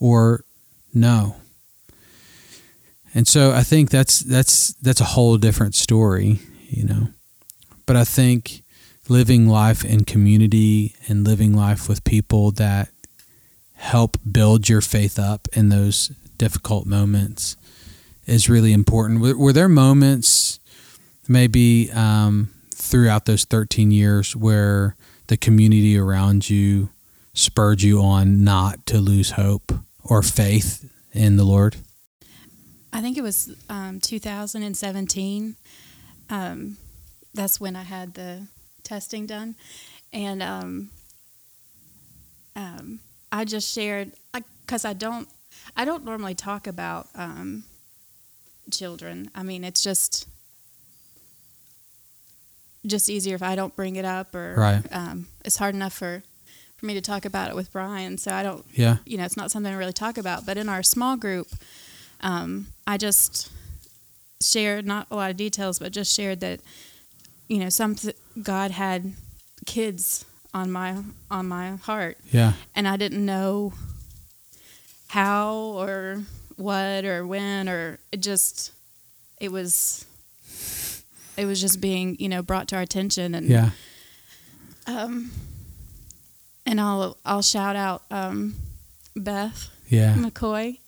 Or 0.00 0.44
no 0.92 1.36
and 3.16 3.26
so 3.26 3.52
i 3.52 3.62
think 3.62 3.90
that's 3.90 4.20
that's 4.20 4.72
that's 4.74 5.00
a 5.00 5.04
whole 5.04 5.36
different 5.36 5.74
story 5.74 6.38
you 6.68 6.84
know 6.84 7.08
but 7.86 7.96
i 7.96 8.04
think 8.04 8.62
living 9.08 9.48
life 9.48 9.84
in 9.84 10.04
community 10.04 10.94
and 11.08 11.26
living 11.26 11.52
life 11.52 11.88
with 11.88 12.04
people 12.04 12.50
that 12.52 12.88
help 13.76 14.16
build 14.30 14.68
your 14.68 14.80
faith 14.80 15.18
up 15.18 15.48
in 15.52 15.68
those 15.68 16.08
difficult 16.38 16.86
moments 16.86 17.56
is 18.26 18.48
really 18.48 18.72
important. 18.72 19.20
Were, 19.20 19.36
were 19.36 19.52
there 19.52 19.68
moments, 19.68 20.58
maybe 21.28 21.90
um, 21.92 22.50
throughout 22.74 23.24
those 23.24 23.44
13 23.44 23.90
years, 23.90 24.34
where 24.34 24.96
the 25.28 25.36
community 25.36 25.96
around 25.96 26.50
you 26.50 26.90
spurred 27.34 27.82
you 27.82 28.00
on 28.00 28.42
not 28.42 28.84
to 28.86 28.98
lose 28.98 29.32
hope 29.32 29.72
or 30.02 30.22
faith 30.22 30.90
in 31.12 31.36
the 31.36 31.44
Lord? 31.44 31.76
I 32.96 33.02
think 33.02 33.18
it 33.18 33.22
was 33.22 33.54
um, 33.68 34.00
2017. 34.00 35.54
Um, 36.30 36.76
that's 37.34 37.60
when 37.60 37.76
I 37.76 37.82
had 37.82 38.14
the 38.14 38.46
testing 38.84 39.26
done, 39.26 39.54
and 40.14 40.42
um, 40.42 40.88
um, 42.56 43.00
I 43.30 43.44
just 43.44 43.70
shared 43.70 44.12
because 44.64 44.86
I, 44.86 44.90
I, 44.90 44.92
don't 44.94 45.28
I 45.76 45.84
don't 45.84 46.06
normally 46.06 46.34
talk 46.34 46.66
about 46.66 47.08
um, 47.14 47.64
children. 48.72 49.30
I 49.34 49.42
mean, 49.42 49.62
it's 49.62 49.82
just 49.82 50.26
just 52.86 53.10
easier 53.10 53.34
if 53.34 53.42
I 53.42 53.56
don't 53.56 53.76
bring 53.76 53.96
it 53.96 54.06
up, 54.06 54.34
or 54.34 54.54
right. 54.56 54.82
um, 54.90 55.26
it's 55.44 55.58
hard 55.58 55.74
enough 55.74 55.92
for 55.92 56.22
for 56.78 56.86
me 56.86 56.94
to 56.94 57.02
talk 57.02 57.26
about 57.26 57.50
it 57.50 57.54
with 57.54 57.70
Brian. 57.72 58.16
So 58.16 58.32
I 58.32 58.42
don't, 58.42 58.64
Yeah. 58.72 58.96
you 59.04 59.18
know, 59.18 59.24
it's 59.24 59.36
not 59.36 59.50
something 59.50 59.70
I 59.70 59.76
really 59.76 59.92
talk 59.92 60.16
about. 60.16 60.46
But 60.46 60.56
in 60.56 60.70
our 60.70 60.82
small 60.82 61.16
group, 61.16 61.48
um, 62.20 62.68
I 62.86 62.96
just 62.96 63.50
shared 64.42 64.86
not 64.86 65.06
a 65.10 65.16
lot 65.16 65.30
of 65.30 65.36
details, 65.36 65.78
but 65.78 65.92
just 65.92 66.14
shared 66.14 66.40
that, 66.40 66.60
you 67.48 67.58
know, 67.58 67.68
some 67.68 67.96
God 68.42 68.70
had 68.70 69.12
kids 69.66 70.24
on 70.54 70.70
my 70.72 70.96
on 71.30 71.46
my 71.48 71.76
heart, 71.76 72.16
Yeah. 72.32 72.52
and 72.74 72.86
I 72.88 72.96
didn't 72.96 73.24
know 73.24 73.72
how 75.08 75.54
or 75.54 76.22
what 76.56 77.04
or 77.04 77.26
when 77.26 77.68
or 77.68 77.98
it 78.12 78.20
just 78.20 78.72
it 79.40 79.52
was 79.52 80.04
it 81.36 81.44
was 81.44 81.60
just 81.60 81.80
being 81.80 82.16
you 82.18 82.28
know 82.28 82.42
brought 82.42 82.68
to 82.68 82.76
our 82.76 82.82
attention 82.82 83.34
and 83.34 83.46
Yeah. 83.48 83.70
um 84.86 85.30
and 86.64 86.80
I'll 86.80 87.16
I'll 87.24 87.42
shout 87.42 87.76
out 87.76 88.02
um 88.10 88.54
Beth 89.14 89.68
Yeah. 89.88 90.14
McCoy 90.14 90.78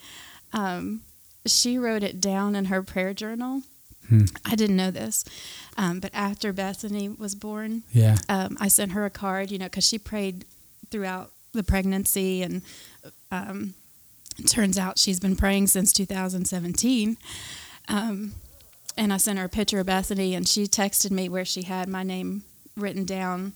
um 0.52 1.02
she 1.50 1.78
wrote 1.78 2.02
it 2.02 2.21
down 2.21 2.55
in 2.57 2.67
her 2.67 2.83
prayer 2.83 3.14
journal 3.14 3.62
Hmm. 4.09 4.25
I 4.45 4.55
didn't 4.55 4.76
know 4.76 4.90
this 4.90 5.23
um, 5.76 6.00
but 6.00 6.11
after 6.14 6.52
Bethany 6.52 7.09
was 7.11 7.35
born 7.35 7.83
Yeah. 7.93 8.17
um, 8.31 8.57
I 8.59 8.69
sent 8.69 8.93
her 8.93 9.05
a 9.05 9.11
card, 9.11 9.50
you 9.50 9.59
know, 9.59 9.67
because 9.67 9.87
she 9.87 9.99
prayed 9.99 10.47
throughout 10.90 11.31
the 11.52 11.62
pregnancy, 11.62 12.43
and 12.43 12.62
um, 13.31 13.75
turns 14.47 14.78
out 14.78 14.99
she's 14.99 15.21
been 15.21 15.37
praying 15.37 15.67
since 15.67 15.93
2017. 15.93 17.17
Um, 17.88 18.33
and 18.97 19.12
I 19.12 19.17
sent 19.19 19.38
her 19.38 19.45
a 19.45 19.49
picture 19.49 19.81
of 19.81 19.87
Bethany, 19.87 20.35
and 20.35 20.49
she 20.49 20.64
texted 20.64 21.11
me 21.11 21.28
where 21.28 21.45
she 21.45 21.62
had 21.62 21.88
my 21.88 22.02
name 22.02 22.45
written 22.76 23.05
down 23.05 23.52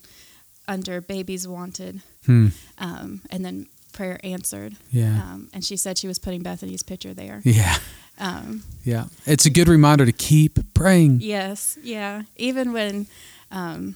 under 0.69 1.01
babies 1.01 1.49
wanted, 1.49 2.03
Hmm. 2.27 2.49
um, 2.79 3.23
and 3.31 3.45
then 3.45 3.67
prayer 3.93 4.19
answered. 4.25 4.77
Yeah. 4.91 5.23
Um, 5.23 5.49
and 5.53 5.65
she 5.65 5.77
said 5.77 5.99
she 5.99 6.09
was 6.09 6.19
putting 6.19 6.43
Bethany's 6.43 6.83
picture 6.83 7.15
there. 7.15 7.41
Yeah. 7.45 7.77
Um, 8.19 8.63
Yeah. 8.85 9.07
It's 9.27 9.47
a 9.47 9.51
good 9.51 9.69
reminder 9.69 10.05
to 10.07 10.13
keep 10.13 10.75
praying. 10.75 11.21
Yes, 11.23 11.79
yeah. 11.83 12.23
Even 12.37 12.73
when, 12.73 13.07
um, 13.51 13.95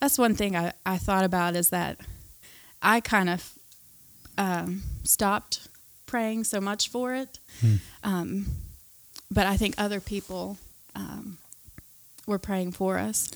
that's 0.00 0.18
one 0.18 0.34
thing 0.34 0.56
I, 0.56 0.72
I 0.84 0.98
thought 0.98 1.24
about 1.24 1.56
is 1.56 1.70
that 1.70 1.98
I 2.82 3.00
kind 3.00 3.28
of 3.28 3.52
um, 4.38 4.82
stopped 5.04 5.68
praying 6.06 6.44
so 6.44 6.60
much 6.60 6.88
for 6.88 7.14
it. 7.14 7.38
Hmm. 7.60 7.74
Um, 8.04 8.46
but 9.30 9.46
I 9.46 9.56
think 9.56 9.74
other 9.78 10.00
people 10.00 10.58
um, 10.94 11.38
were 12.26 12.38
praying 12.38 12.72
for 12.72 12.98
us. 12.98 13.30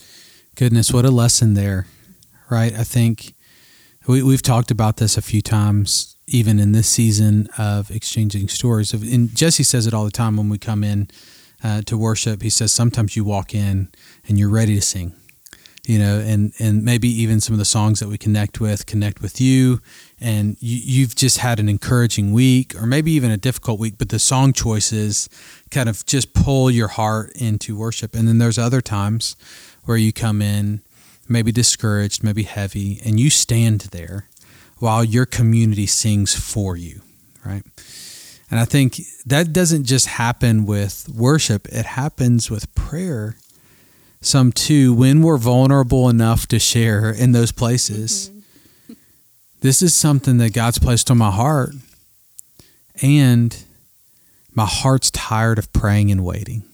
Goodness, 0.55 0.93
what 0.93 1.05
a 1.05 1.11
lesson 1.11 1.55
there, 1.55 1.87
right? 2.51 2.73
I 2.75 2.85
think 2.85 3.35
we, 4.07 4.23
we've 4.23 4.43
talked 4.43 4.71
about 4.71 4.97
this 4.97 5.17
a 5.17 5.23
few 5.23 5.43
times, 5.43 6.17
even 6.27 6.59
in 6.59 6.73
this 6.73 6.89
season 6.89 7.49
of 7.59 7.91
exchanging 7.91 8.49
stories. 8.49 8.93
And 8.93 9.35
Jesse 9.35 9.63
says 9.63 9.87
it 9.87 9.95
all 9.95 10.05
the 10.05 10.11
time 10.11 10.37
when 10.37 10.49
we 10.49 10.59
come 10.59 10.85
in 10.85 11.09
uh, 11.63 11.83
to 11.83 11.97
worship. 11.97 12.43
He 12.43 12.51
says 12.51 12.73
sometimes 12.73 13.17
you 13.17 13.25
walk 13.25 13.55
in 13.55 13.89
and 14.27 14.39
you're 14.39 14.49
ready 14.49 14.75
to 14.75 14.81
sing, 14.81 15.15
you 15.87 15.99
know, 15.99 16.19
and 16.21 16.53
and 16.59 16.83
maybe 16.83 17.09
even 17.09 17.41
some 17.41 17.53
of 17.53 17.59
the 17.59 17.65
songs 17.65 18.01
that 18.01 18.09
we 18.09 18.17
connect 18.17 18.61
with 18.61 18.87
connect 18.87 19.21
with 19.21 19.41
you, 19.41 19.81
and 20.19 20.57
you, 20.61 20.81
you've 20.83 21.15
just 21.15 21.39
had 21.39 21.61
an 21.61 21.69
encouraging 21.69 22.33
week, 22.33 22.75
or 22.75 22.87
maybe 22.87 23.13
even 23.13 23.31
a 23.31 23.37
difficult 23.37 23.79
week, 23.79 23.95
but 23.99 24.09
the 24.09 24.19
song 24.19 24.53
choices 24.55 25.29
kind 25.71 25.89
of 25.89 26.07
just 26.07 26.33
pull 26.33 26.71
your 26.71 26.89
heart 26.89 27.33
into 27.35 27.77
worship. 27.77 28.15
And 28.15 28.27
then 28.27 28.39
there's 28.39 28.59
other 28.59 28.81
times 28.81 29.37
where 29.85 29.99
you 29.99 30.13
come 30.13 30.41
in 30.41 30.81
maybe 31.31 31.53
discouraged, 31.53 32.25
maybe 32.25 32.43
heavy, 32.43 33.01
and 33.05 33.19
you 33.21 33.31
stand 33.31 33.83
there 33.93 34.29
while 34.79 35.05
your 35.05 35.27
community 35.27 35.87
sings 35.87 36.35
for 36.35 36.77
you, 36.77 37.01
right? 37.45 37.63
And 38.51 38.59
I 38.59 38.65
think 38.65 39.01
that 39.25 39.53
doesn't 39.53 39.85
just 39.85 40.07
happen 40.07 40.67
with 40.67 41.09
worship, 41.09 41.69
it 41.69 41.87
happens 41.87 42.51
with 42.51 42.75
prayer. 42.75 43.37
Some 44.21 44.53
too, 44.53 44.93
when 44.93 45.23
we're 45.23 45.39
vulnerable 45.39 46.09
enough 46.09 46.47
to 46.49 46.59
share 46.59 47.11
in 47.11 47.33
those 47.33 47.53
places. 47.53 48.29
Mm-hmm. 48.29 48.93
This 49.61 49.81
is 49.81 49.95
something 49.95 50.39
that 50.39 50.53
God's 50.53 50.79
placed 50.79 51.11
on 51.11 51.19
my 51.19 51.31
heart. 51.31 51.71
And 53.03 53.57
my 54.53 54.67
heart's 54.67 55.11
tired 55.11 55.59
of 55.59 55.73
praying 55.73 56.11
and 56.11 56.25
waiting. 56.25 56.65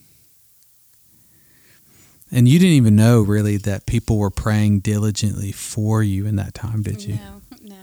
And 2.31 2.49
you 2.49 2.59
didn't 2.59 2.75
even 2.75 2.97
know 2.97 3.21
really 3.21 3.57
that 3.59 3.87
people 3.87 4.19
were 4.19 4.31
praying 4.31 4.81
diligently 4.81 5.53
for 5.53 6.03
you 6.03 6.27
in 6.27 6.37
that 6.37 6.55
time, 6.55 6.83
did 6.83 7.05
you? 7.05 7.15
No, 7.15 7.41
no. 7.63 7.77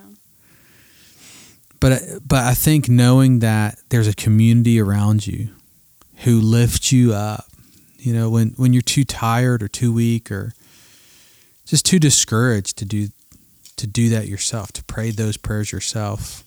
But 1.80 2.02
but 2.28 2.44
I 2.44 2.54
think 2.54 2.90
knowing 2.90 3.40
that 3.40 3.80
there's 3.90 4.08
a 4.08 4.14
community 4.14 4.80
around 4.80 5.26
you 5.26 5.50
who 6.24 6.40
lifts 6.40 6.92
you 6.92 7.14
up, 7.14 7.46
you 7.98 8.14
know, 8.14 8.30
when 8.30 8.50
when 8.58 8.74
you're 8.74 8.82
too 8.82 9.06
tired 9.06 9.64
or 9.64 9.68
too 9.68 9.94
weak 9.94 10.30
or 10.32 10.54
just 11.66 11.86
too 11.86 12.00
discouraged 12.00 12.78
to 12.78 12.86
do 12.86 13.10
to 13.78 13.88
do 13.88 14.10
that 14.10 14.28
yourself, 14.28 14.72
to 14.74 14.84
pray 14.84 15.12
those 15.12 15.38
prayers 15.38 15.72
yourself. 15.72 16.44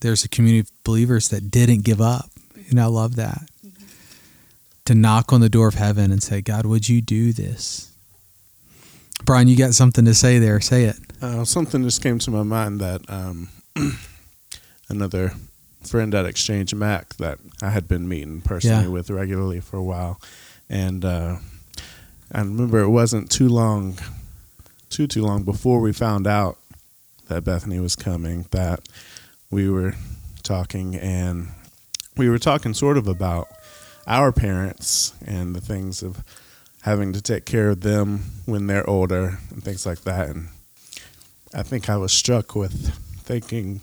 There's 0.00 0.24
a 0.24 0.28
community 0.28 0.60
of 0.60 0.84
believers 0.84 1.28
that 1.28 1.50
didn't 1.50 1.82
give 1.82 2.00
up. 2.00 2.30
And 2.70 2.80
I 2.80 2.86
love 2.86 3.16
that. 3.16 3.48
To 4.86 4.94
knock 4.94 5.32
on 5.32 5.40
the 5.40 5.48
door 5.48 5.68
of 5.68 5.74
heaven 5.74 6.10
and 6.10 6.20
say, 6.22 6.40
God, 6.40 6.66
would 6.66 6.88
you 6.88 7.00
do 7.00 7.32
this? 7.32 7.92
Brian, 9.24 9.46
you 9.46 9.56
got 9.56 9.74
something 9.74 10.04
to 10.04 10.14
say 10.14 10.38
there. 10.40 10.60
Say 10.60 10.84
it. 10.84 10.96
Uh, 11.20 11.44
something 11.44 11.84
just 11.84 12.02
came 12.02 12.18
to 12.18 12.30
my 12.32 12.42
mind 12.42 12.80
that 12.80 13.02
um, 13.08 13.48
another 14.88 15.34
friend 15.84 16.14
at 16.14 16.26
Exchange 16.26 16.74
Mac 16.74 17.14
that 17.16 17.38
I 17.62 17.70
had 17.70 17.86
been 17.86 18.08
meeting 18.08 18.40
personally 18.40 18.84
Yeah. 18.84 18.88
with 18.90 19.10
regularly 19.10 19.60
for 19.60 19.76
a 19.76 19.82
while, 19.82 20.20
and 20.68 21.04
uh, 21.04 21.36
I 22.32 22.38
remember 22.40 22.80
it 22.80 22.88
wasn't 22.88 23.30
too 23.30 23.48
long, 23.48 23.98
too 24.90 25.06
too 25.06 25.22
long 25.22 25.44
before 25.44 25.80
we 25.80 25.92
found 25.92 26.26
out 26.26 26.58
that 27.28 27.44
Bethany 27.44 27.78
was 27.78 27.94
coming 27.94 28.46
that 28.50 28.80
we 29.50 29.70
were 29.70 29.94
talking 30.42 30.96
and 30.96 31.48
we 32.16 32.28
were 32.28 32.38
talking 32.38 32.74
sort 32.74 32.98
of 32.98 33.06
about 33.06 33.48
our 34.06 34.32
parents 34.32 35.12
and 35.24 35.54
the 35.54 35.60
things 35.60 36.02
of 36.02 36.22
having 36.82 37.12
to 37.12 37.20
take 37.22 37.44
care 37.44 37.68
of 37.70 37.80
them 37.82 38.20
when 38.46 38.66
they're 38.66 38.88
older 38.88 39.38
and 39.50 39.62
things 39.62 39.86
like 39.86 40.00
that 40.02 40.30
and 40.30 40.48
I 41.54 41.62
think 41.62 41.88
I 41.90 41.96
was 41.96 42.12
struck 42.12 42.54
with 42.56 42.94
thinking 43.22 43.80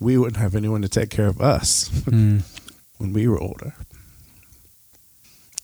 we 0.00 0.16
wouldn't 0.16 0.36
have 0.38 0.54
anyone 0.54 0.82
to 0.82 0.88
take 0.88 1.10
care 1.10 1.26
of 1.28 1.40
us 1.40 1.88
Mm. 2.06 2.42
when 2.98 3.12
we 3.12 3.26
were 3.28 3.40
older. 3.40 3.74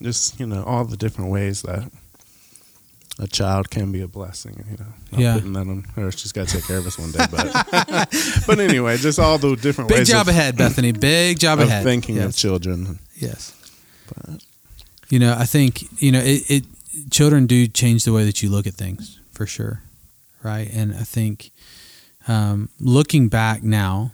Just, 0.01 0.39
you 0.39 0.45
know, 0.45 0.63
all 0.63 0.85
the 0.85 0.95
different 0.97 1.29
ways 1.31 1.61
that 1.63 1.89
a 3.17 3.27
child 3.27 3.69
can 3.69 3.91
be 3.91 4.01
a 4.01 4.07
blessing. 4.07 4.63
You 4.69 4.77
know, 4.77 4.85
not 5.11 5.21
Yeah. 5.21 5.33
putting 5.35 5.53
that 5.53 5.67
on 5.67 5.83
her. 5.95 6.11
She's 6.11 6.31
got 6.31 6.47
to 6.47 6.55
take 6.55 6.65
care 6.65 6.77
of 6.77 6.87
us 6.87 6.97
one 6.97 7.11
day. 7.11 7.25
But, 7.29 8.43
but 8.47 8.59
anyway, 8.59 8.97
just 8.97 9.19
all 9.19 9.37
the 9.37 9.55
different 9.57 9.89
Big 9.89 9.99
ways 9.99 10.09
job 10.09 10.27
of, 10.27 10.29
ahead, 10.29 10.57
Bethany. 10.57 10.93
Big 10.93 11.37
job 11.39 11.59
ahead. 11.59 11.83
thinking 11.83 12.19
of 12.19 12.33
children. 12.35 12.99
Yes. 13.15 13.53
But 14.13 14.43
You 15.09 15.19
know, 15.19 15.35
I 15.37 15.45
think 15.45 16.01
you 16.01 16.11
know 16.11 16.19
it, 16.21 16.49
it. 16.49 16.63
Children 17.11 17.47
do 17.47 17.67
change 17.67 18.03
the 18.03 18.11
way 18.11 18.25
that 18.25 18.41
you 18.41 18.49
look 18.49 18.67
at 18.67 18.73
things 18.73 19.19
for 19.31 19.45
sure, 19.45 19.81
right? 20.43 20.69
And 20.73 20.93
I 20.93 21.03
think 21.03 21.51
um, 22.27 22.69
looking 22.79 23.29
back 23.29 23.63
now, 23.63 24.11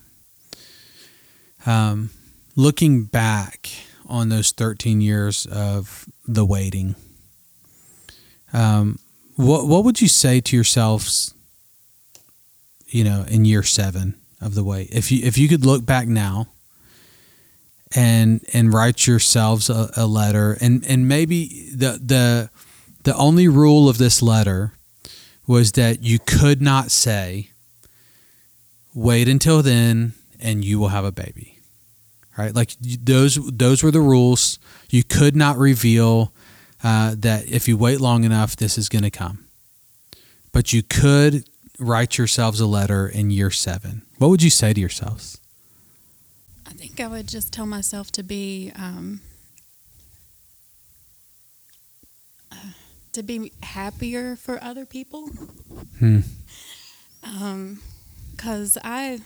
um, 1.66 2.12
looking 2.56 3.06
back 3.06 3.70
on 4.08 4.30
those 4.30 4.52
thirteen 4.52 5.02
years 5.02 5.46
of 5.48 6.06
the 6.28 6.46
waiting, 6.46 6.96
um, 8.54 9.00
what 9.36 9.68
what 9.68 9.84
would 9.84 10.02
you 10.02 10.08
say 10.08 10.42
to 10.42 10.56
yourselves? 10.56 11.34
You 12.88 13.04
know, 13.04 13.26
in 13.28 13.46
year 13.46 13.64
seven 13.64 14.16
of 14.40 14.54
the 14.54 14.64
wait, 14.64 14.90
if 14.92 15.12
you 15.12 15.26
if 15.26 15.38
you 15.38 15.48
could 15.48 15.66
look 15.66 15.86
back 15.86 16.08
now 16.08 16.48
and 17.96 18.44
and 18.54 18.74
write 18.74 19.08
yourselves 19.08 19.70
a, 19.70 19.90
a 19.96 20.06
letter. 20.06 20.58
And 20.60 20.86
and 20.86 21.08
maybe 21.08 21.70
the 21.74 22.00
the 22.04 22.50
the 23.04 23.16
only 23.16 23.48
rule 23.48 23.88
of 23.88 23.98
this 23.98 24.22
letter 24.22 24.74
was 25.48 25.72
that 25.74 26.04
you 26.04 26.20
could 26.20 26.62
not 26.62 26.92
say 26.92 27.52
wait 28.94 29.28
until 29.28 29.62
then 29.62 30.14
and 30.40 30.66
you 30.66 30.80
will 30.80 30.90
have 30.90 31.06
a 31.06 31.12
baby. 31.12 31.60
Right? 32.38 32.54
Like 32.54 32.76
those 32.82 33.36
those 33.36 33.82
were 33.82 33.92
the 33.92 34.02
rules. 34.02 34.60
You 34.90 35.04
could 35.04 35.36
not 35.36 35.58
reveal 35.58 36.34
uh, 36.84 37.16
that 37.20 37.48
if 37.50 37.68
you 37.68 37.78
wait 37.78 38.02
long 38.02 38.26
enough 38.26 38.56
this 38.56 38.78
is 38.78 38.90
going 38.90 39.04
to 39.04 39.12
come. 39.12 39.46
But 40.52 40.74
you 40.74 40.84
could 40.84 41.48
write 41.80 42.18
yourselves 42.18 42.60
a 42.60 42.66
letter 42.66 43.08
in 43.08 43.32
year 43.32 43.52
seven. 43.52 44.04
What 44.18 44.30
would 44.30 44.44
you 44.44 44.50
say 44.50 44.74
to 44.74 44.80
yourselves 44.80 45.40
think 46.96 47.12
I 47.12 47.12
would 47.12 47.28
just 47.28 47.52
tell 47.52 47.66
myself 47.66 48.10
to 48.12 48.24
be 48.24 48.72
um, 48.76 49.20
uh, 52.52 52.72
to 53.12 53.22
be 53.22 53.52
happier 53.64 54.38
for 54.38 54.64
other 54.64 54.86
people. 54.86 55.28
Hmm. 56.00 56.20
Um, 57.24 57.82
because 58.32 58.78
I 58.82 59.20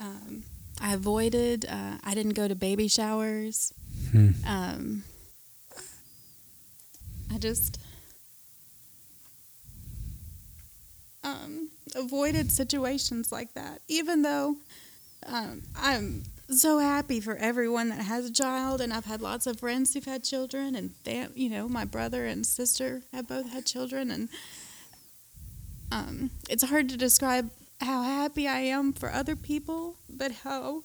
um, 0.00 0.44
I 0.80 0.94
avoided. 0.94 1.66
Uh, 1.66 1.98
I 2.02 2.14
didn't 2.14 2.34
go 2.34 2.48
to 2.48 2.54
baby 2.54 2.88
showers. 2.88 3.74
Hmm. 4.10 4.30
Um, 4.46 5.04
I 7.30 7.36
just 7.36 7.78
um, 11.22 11.68
avoided 11.94 12.50
situations 12.50 13.30
like 13.30 13.52
that, 13.52 13.82
even 13.88 14.22
though 14.22 14.56
um, 15.24 15.62
I'm 15.76 16.22
so 16.48 16.78
happy 16.78 17.20
for 17.20 17.36
everyone 17.36 17.88
that 17.88 18.02
has 18.02 18.26
a 18.26 18.32
child, 18.32 18.80
and 18.80 18.92
I've 18.92 19.04
had 19.06 19.20
lots 19.20 19.46
of 19.46 19.60
friends 19.60 19.94
who've 19.94 20.04
had 20.04 20.22
children, 20.22 20.74
and 20.74 20.92
they, 21.04 21.26
you 21.34 21.48
know, 21.48 21.68
my 21.68 21.84
brother 21.84 22.26
and 22.26 22.46
sister 22.46 23.02
have 23.12 23.28
both 23.28 23.50
had 23.50 23.66
children, 23.66 24.10
and 24.10 24.28
um, 25.90 26.30
it's 26.48 26.64
hard 26.64 26.88
to 26.90 26.96
describe 26.96 27.50
how 27.80 28.02
happy 28.02 28.46
I 28.48 28.60
am 28.60 28.92
for 28.92 29.12
other 29.12 29.36
people, 29.36 29.96
but 30.08 30.32
how 30.32 30.82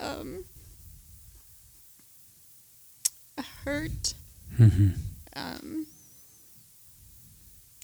um, 0.00 0.44
hurt 3.64 4.14
hmm 4.56 4.90
um, 5.36 5.86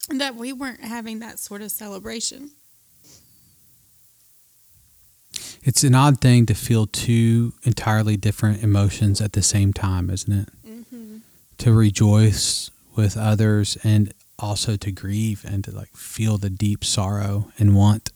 that 0.08 0.34
we 0.34 0.52
weren't 0.52 0.80
having 0.80 1.20
that 1.20 1.38
sort 1.38 1.62
of 1.62 1.70
celebration. 1.70 2.50
It's 5.64 5.82
an 5.82 5.94
odd 5.94 6.20
thing 6.20 6.44
to 6.46 6.54
feel 6.54 6.86
two 6.86 7.54
entirely 7.62 8.18
different 8.18 8.62
emotions 8.62 9.22
at 9.22 9.32
the 9.32 9.42
same 9.42 9.72
time, 9.72 10.10
isn't 10.10 10.32
it? 10.32 10.48
Mm-hmm. 10.68 11.16
To 11.58 11.72
rejoice 11.72 12.70
with 12.94 13.16
others 13.16 13.78
and 13.82 14.12
also 14.38 14.76
to 14.76 14.92
grieve 14.92 15.44
and 15.48 15.64
to 15.64 15.70
like 15.70 15.96
feel 15.96 16.36
the 16.36 16.50
deep 16.50 16.84
sorrow 16.84 17.50
and 17.58 17.74
want. 17.74 18.12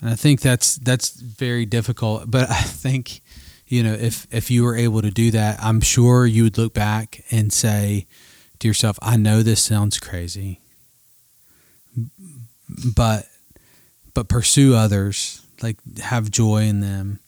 And 0.00 0.08
I 0.08 0.14
think 0.14 0.40
that's 0.40 0.76
that's 0.76 1.10
very 1.10 1.66
difficult, 1.66 2.30
but 2.30 2.50
I 2.50 2.62
think 2.62 3.20
you 3.66 3.82
know 3.82 3.92
if 3.92 4.26
if 4.30 4.50
you 4.50 4.64
were 4.64 4.76
able 4.76 5.02
to 5.02 5.10
do 5.10 5.30
that, 5.32 5.62
I'm 5.62 5.80
sure 5.80 6.26
you 6.26 6.44
would 6.44 6.56
look 6.56 6.72
back 6.72 7.22
and 7.30 7.52
say 7.52 8.06
to 8.60 8.68
yourself, 8.68 8.98
I 9.02 9.16
know 9.16 9.42
this 9.42 9.62
sounds 9.62 9.98
crazy, 9.98 10.60
but 12.96 13.26
but 14.14 14.28
pursue 14.28 14.74
others, 14.74 15.42
like 15.62 15.76
have 16.00 16.30
joy 16.30 16.62
in 16.62 16.80
them. 16.80 17.20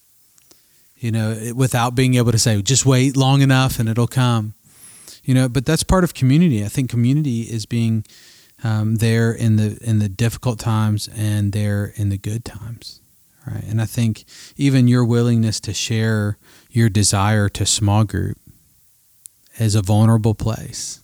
You 0.99 1.11
know, 1.11 1.31
it- 1.33 1.57
without 1.57 1.95
being 1.95 2.15
able 2.15 2.33
to 2.33 2.39
say, 2.39 2.61
just 2.63 2.85
wait 2.87 3.17
long 3.17 3.41
enough 3.43 3.79
and 3.79 3.89
it'll 3.89 4.07
come. 4.07 4.55
You 5.25 5.35
know, 5.35 5.49
but 5.49 5.65
that's 5.67 5.83
part 5.83 6.05
of 6.05 6.15
community. 6.15 6.65
I 6.65 6.69
think 6.69 6.91
community 6.91 7.43
is 7.43 7.67
being 7.67 8.05
um, 8.65 8.97
there 8.97 9.33
in 9.33 9.57
the 9.57 9.79
in 9.83 9.99
the 9.99 10.09
difficult 10.09 10.59
times 10.59 11.09
and 11.15 11.53
there 11.53 11.93
in 11.97 12.09
the 12.11 12.19
good 12.19 12.45
times, 12.45 13.01
right? 13.47 13.65
And 13.65 13.81
I 13.81 13.87
think 13.87 14.25
even 14.57 14.89
your 14.89 15.05
willingness 15.05 15.61
to 15.61 15.73
share 15.75 16.37
your 16.71 16.89
desire 16.89 17.49
to 17.51 17.65
small 17.67 18.05
group 18.05 18.39
is 19.59 19.75
a 19.75 19.83
vulnerable 19.83 20.35
place. 20.35 21.01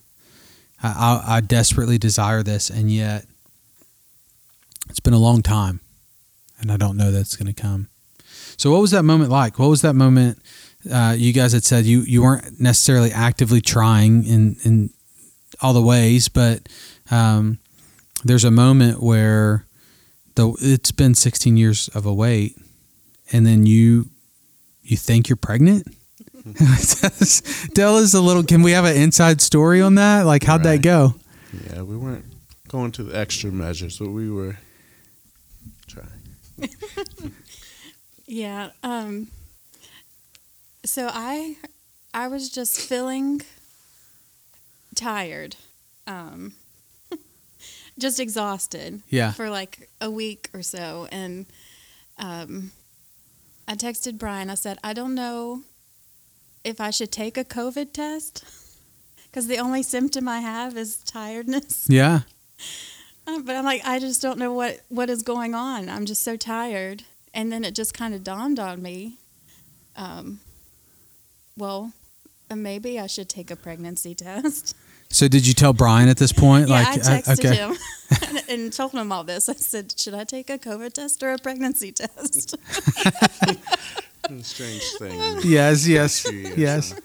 I, 0.83 0.89
I, 1.27 1.37
I 1.37 1.41
desperately 1.41 1.99
desire 1.99 2.43
this, 2.43 2.71
and 2.71 2.91
yet 2.91 3.27
it's 4.89 5.01
been 5.01 5.15
a 5.15 5.19
long 5.19 5.43
time, 5.43 5.81
and 6.59 6.71
I 6.71 6.77
don't 6.77 6.97
know 6.97 7.11
that's 7.11 7.37
going 7.37 7.53
to 7.53 7.61
come. 7.61 7.89
So, 8.57 8.71
what 8.71 8.81
was 8.81 8.91
that 8.93 9.03
moment 9.03 9.31
like? 9.31 9.59
What 9.59 9.69
was 9.69 9.83
that 9.83 9.95
moment? 9.95 10.39
Uh, 10.91 11.15
you 11.17 11.33
guys 11.33 11.53
had 11.53 11.65
said 11.65 11.85
you, 11.85 12.01
you 12.03 12.23
weren't 12.23 12.61
necessarily 12.61 13.11
actively 13.11 13.61
trying 13.61 14.25
in 14.25 14.57
in 14.65 14.91
all 15.61 15.73
the 15.73 15.83
ways, 15.83 16.29
but 16.29 16.69
um, 17.11 17.59
there's 18.25 18.45
a 18.45 18.51
moment 18.51 19.03
where 19.03 19.67
the 20.35 20.57
it's 20.61 20.93
been 20.93 21.15
16 21.15 21.57
years 21.57 21.89
of 21.89 22.07
a 22.07 22.15
wait, 22.15 22.57
and 23.33 23.47
then 23.47 23.67
you 23.67 24.09
you 24.83 24.97
think 24.97 25.29
you're 25.29 25.37
pregnant. 25.37 25.87
Tell 27.75 27.97
us 27.97 28.15
a 28.15 28.21
little. 28.21 28.45
Can 28.45 28.63
we 28.63 28.71
have 28.73 28.85
an 28.85 28.97
inside 28.97 29.41
story 29.41 29.83
on 29.83 29.97
that? 29.97 30.27
Like, 30.27 30.45
how'd 30.45 30.63
that 30.63 30.81
go? 30.81 31.15
Yeah, 31.73 31.83
we 31.83 31.97
weren't 31.97 32.25
going 32.69 32.93
to 32.93 33.03
the 33.03 33.19
extra 33.19 33.51
measures, 33.51 33.99
but 33.99 34.11
we 34.11 34.31
were 34.31 34.57
trying. 35.89 36.07
Yeah. 38.27 38.71
Um, 38.83 39.29
so 40.85 41.09
I, 41.13 41.57
I 42.13 42.29
was 42.29 42.49
just 42.51 42.81
feeling 42.81 43.43
tired, 44.95 45.57
um, 46.07 46.55
just 47.99 48.19
exhausted 48.21 49.03
Yeah. 49.09 49.33
for 49.33 49.49
like 49.51 49.89
a 50.01 50.11
week 50.11 50.51
or 50.53 50.63
so, 50.63 51.07
and 51.13 51.47
um, 52.19 52.73
I 53.69 53.75
texted 53.75 54.19
Brian. 54.19 54.51
I 54.51 54.55
said, 54.55 54.79
I 54.83 54.93
don't 54.93 55.15
know 55.15 55.63
if 56.65 56.81
I 56.81 56.91
should 56.91 57.13
take 57.13 57.37
a 57.39 57.45
COVID 57.45 57.93
test 57.93 58.45
because 59.31 59.47
the 59.47 59.59
only 59.59 59.83
symptom 59.83 60.27
I 60.29 60.41
have 60.41 60.77
is 60.77 60.97
tiredness. 60.99 61.87
Yeah. 61.89 62.21
Uh, 63.27 63.41
But 63.41 63.57
I'm 63.57 63.65
like, 63.65 63.83
I 63.85 63.99
just 63.99 64.23
don't 64.23 64.39
know 64.39 64.53
what, 64.53 64.81
what 64.89 65.11
is 65.11 65.23
going 65.23 65.55
on. 65.55 65.89
I'm 65.89 66.07
just 66.07 66.23
so 66.23 66.37
tired. 66.37 67.05
And 67.35 67.53
then 67.53 67.65
it 67.65 67.75
just 67.75 67.93
kind 67.93 68.15
of 68.15 68.25
dawned 68.25 68.59
on 68.59 68.83
me 68.83 69.19
um, 69.97 70.41
well, 71.57 71.93
uh, 72.51 72.57
maybe 72.57 73.01
I 73.01 73.07
should 73.07 73.29
take 73.29 73.51
a 73.51 73.57
pregnancy 73.57 74.15
test. 74.27 74.77
So 75.09 75.29
did 75.29 75.47
you 75.47 75.55
tell 75.55 75.73
Brian 75.73 76.09
at 76.09 76.17
this 76.17 76.33
point? 76.33 76.69
yeah, 76.69 76.75
like, 76.75 76.89
I 76.89 76.91
uh, 76.91 77.21
texted 77.23 77.39
okay. 77.39 77.57
him 77.57 77.77
and, 78.23 78.45
and 78.63 78.73
told 78.73 78.93
him 78.93 79.13
all 79.13 79.25
this. 79.25 79.49
I 79.49 79.55
said, 79.55 79.95
should 79.99 80.15
I 80.15 80.25
take 80.25 80.51
a 80.51 80.59
COVID 80.59 80.93
test 80.93 81.23
or 81.23 81.33
a 81.33 81.39
pregnancy 81.39 81.93
test? 81.93 82.57
Strange 84.43 84.83
thing. 84.99 85.39
Yes, 85.45 85.87
yes, 85.87 86.27
yes. 86.57 87.01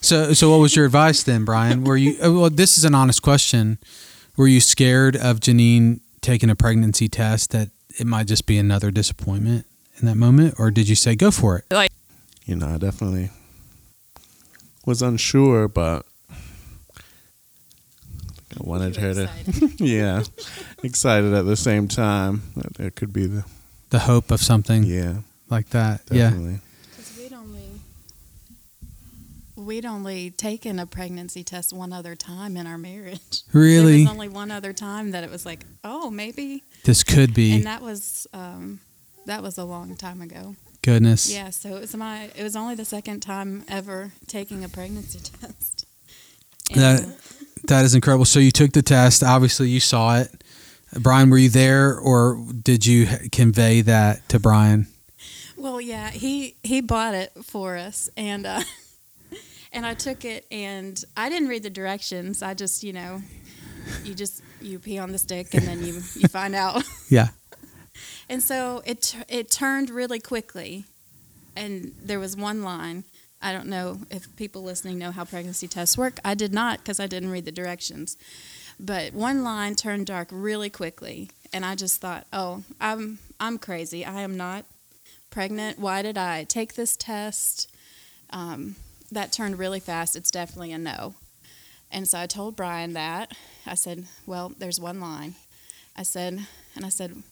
So, 0.00 0.32
so 0.32 0.50
what 0.50 0.56
was 0.58 0.74
your 0.74 0.84
advice 0.86 1.22
then, 1.22 1.44
Brian? 1.44 1.84
Were 1.84 1.96
you? 1.96 2.16
uh, 2.20 2.32
Well, 2.32 2.50
this 2.50 2.76
is 2.76 2.84
an 2.84 2.96
honest 2.96 3.22
question. 3.22 3.78
Were 4.36 4.48
you 4.48 4.60
scared 4.60 5.16
of 5.16 5.40
Janine 5.40 6.00
taking 6.20 6.50
a 6.50 6.56
pregnancy 6.56 7.08
test 7.08 7.50
that 7.52 7.70
it 7.98 8.06
might 8.06 8.26
just 8.26 8.46
be 8.46 8.58
another 8.58 8.90
disappointment 8.90 9.66
in 10.00 10.06
that 10.06 10.16
moment, 10.16 10.54
or 10.58 10.70
did 10.70 10.88
you 10.88 10.96
say 10.96 11.14
go 11.14 11.30
for 11.30 11.58
it? 11.58 11.64
Like, 11.70 11.92
You 12.44 12.56
know, 12.56 12.68
I 12.68 12.78
definitely 12.78 13.30
was 14.84 15.02
unsure, 15.02 15.68
but 15.68 16.04
I 16.30 16.34
wanted 18.60 18.96
her 18.96 19.14
to, 19.14 19.30
yeah, 19.78 20.24
excited 20.82 21.32
at 21.32 21.46
the 21.46 21.56
same 21.56 21.86
time. 21.88 22.42
That 22.56 22.80
it 22.80 22.96
could 22.96 23.12
be 23.12 23.26
the, 23.26 23.44
The 23.90 24.00
hope 24.00 24.30
of 24.32 24.40
something 24.40 24.82
yeah, 24.82 25.18
like 25.48 25.68
that. 25.70 26.00
Yeah. 26.10 26.30
definitely. 26.30 26.30
Because 26.30 26.32
we'd 26.32 26.38
only 26.38 26.60
we'd 29.64 29.84
only 29.86 30.30
taken 30.30 30.78
a 30.78 30.86
pregnancy 30.86 31.42
test 31.44 31.72
one 31.72 31.92
other 31.92 32.14
time 32.14 32.56
in 32.56 32.66
our 32.66 32.78
marriage. 32.78 33.42
There 33.52 33.62
Really, 33.62 34.02
was 34.02 34.10
only 34.10 34.28
one 34.28 34.50
other 34.50 34.72
time 34.72 35.10
that 35.12 35.24
it 35.24 35.30
was 35.30 35.44
like, 35.46 35.64
oh, 35.82 36.10
maybe, 36.10 36.62
this 36.84 37.02
could 37.04 37.32
be. 37.34 37.52
and 37.54 37.64
that 37.64 37.82
was 37.82 38.26
um, 38.32 38.80
that 39.26 39.42
was 39.42 39.58
a 39.58 39.64
long 39.64 39.96
time 39.96 40.20
ago. 40.22 40.54
goodness. 40.82 41.32
Yeah, 41.32 41.50
so 41.50 41.76
it 41.76 41.80
was 41.80 41.94
my 41.96 42.30
it 42.36 42.42
was 42.42 42.56
only 42.56 42.74
the 42.74 42.84
second 42.84 43.20
time 43.20 43.64
ever 43.68 44.12
taking 44.26 44.64
a 44.64 44.68
pregnancy 44.68 45.18
test. 45.40 45.86
And, 46.70 46.80
That- 46.80 47.16
That 47.68 47.84
is 47.86 47.94
incredible. 47.94 48.26
So 48.26 48.40
you 48.40 48.50
took 48.50 48.72
the 48.72 48.82
test. 48.82 49.22
Obviously, 49.24 49.68
you 49.70 49.80
saw 49.80 50.18
it. 50.20 50.44
Brian, 51.00 51.30
were 51.30 51.38
you 51.38 51.48
there, 51.48 51.98
or 51.98 52.38
did 52.62 52.84
you 52.86 53.06
convey 53.32 53.80
that 53.80 54.28
to 54.28 54.38
Brian? 54.38 54.86
Well, 55.56 55.80
yeah, 55.80 56.10
he 56.10 56.56
he 56.62 56.82
bought 56.82 57.14
it 57.14 57.32
for 57.42 57.76
us, 57.78 58.10
and 58.18 58.44
uh, 58.46 58.60
and 59.74 59.84
I 59.84 59.92
took 59.94 60.24
it, 60.24 60.46
and 60.50 61.02
I 61.16 61.28
didn't 61.28 61.48
read 61.48 61.64
the 61.64 61.70
directions. 61.70 62.42
I 62.42 62.54
just, 62.54 62.82
you 62.82 62.92
know, 62.92 63.20
you 64.04 64.14
just 64.14 64.42
you 64.62 64.78
pee 64.78 64.98
on 64.98 65.12
the 65.12 65.18
stick, 65.18 65.52
and 65.52 65.66
then 65.66 65.84
you 65.84 65.94
you 66.14 66.28
find 66.28 66.54
out. 66.54 66.82
Yeah. 67.10 67.28
And 68.28 68.42
so 68.42 68.82
it 68.86 69.14
it 69.28 69.50
turned 69.50 69.90
really 69.90 70.18
quickly, 70.18 70.84
and 71.54 71.92
there 72.02 72.18
was 72.18 72.36
one 72.36 72.62
line. 72.62 73.04
I 73.42 73.52
don't 73.52 73.66
know 73.66 74.00
if 74.10 74.34
people 74.36 74.62
listening 74.62 74.98
know 74.98 75.12
how 75.12 75.24
pregnancy 75.24 75.68
tests 75.68 75.98
work. 75.98 76.18
I 76.24 76.34
did 76.34 76.52
not 76.52 76.78
because 76.78 76.98
I 76.98 77.06
didn't 77.06 77.30
read 77.30 77.44
the 77.44 77.52
directions. 77.52 78.16
But 78.80 79.12
one 79.12 79.44
line 79.44 79.74
turned 79.74 80.06
dark 80.06 80.28
really 80.32 80.70
quickly, 80.70 81.30
and 81.52 81.64
I 81.64 81.74
just 81.74 82.00
thought, 82.00 82.26
"Oh, 82.32 82.64
I'm 82.80 83.18
I'm 83.38 83.58
crazy. 83.58 84.04
I 84.04 84.22
am 84.22 84.36
not 84.36 84.64
pregnant. 85.30 85.78
Why 85.78 86.02
did 86.02 86.16
I 86.16 86.44
take 86.44 86.74
this 86.74 86.96
test?" 86.96 87.70
Um, 88.30 88.76
that 89.14 89.32
turned 89.32 89.58
really 89.58 89.80
fast. 89.80 90.16
It's 90.16 90.30
definitely 90.30 90.72
a 90.72 90.78
no. 90.78 91.14
And 91.90 92.08
so 92.08 92.18
I 92.18 92.26
told 92.26 92.56
Brian 92.56 92.92
that. 92.94 93.32
I 93.66 93.74
said, 93.74 94.06
"Well, 94.26 94.52
there's 94.58 94.80
one 94.80 95.00
line." 95.00 95.34
I 95.96 96.02
said, 96.02 96.46
and 96.74 96.84
I 96.84 96.88
said, 96.88 97.22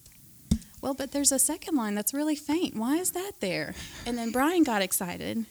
well, 0.80 0.94
but 0.94 1.12
there's 1.12 1.32
a 1.32 1.38
second 1.38 1.76
line 1.76 1.94
that's 1.94 2.12
really 2.12 2.34
faint. 2.36 2.76
Why 2.76 2.96
is 2.96 3.12
that 3.12 3.32
there? 3.40 3.74
And 4.04 4.18
then 4.18 4.32
Brian 4.32 4.64
got 4.64 4.82
excited 4.82 5.46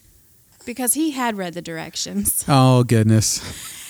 because 0.66 0.94
he 0.94 1.12
had 1.12 1.38
read 1.38 1.54
the 1.54 1.62
directions. 1.62 2.46
Oh 2.50 2.84
goodness. 2.84 3.42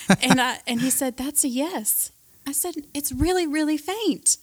and 0.21 0.39
I 0.39 0.59
and 0.67 0.81
he 0.81 0.89
said, 0.89 1.17
That's 1.17 1.43
a 1.43 1.47
yes. 1.47 2.11
I 2.47 2.51
said, 2.51 2.75
It's 2.93 3.11
really, 3.11 3.47
really 3.47 3.77
faint. 3.77 4.37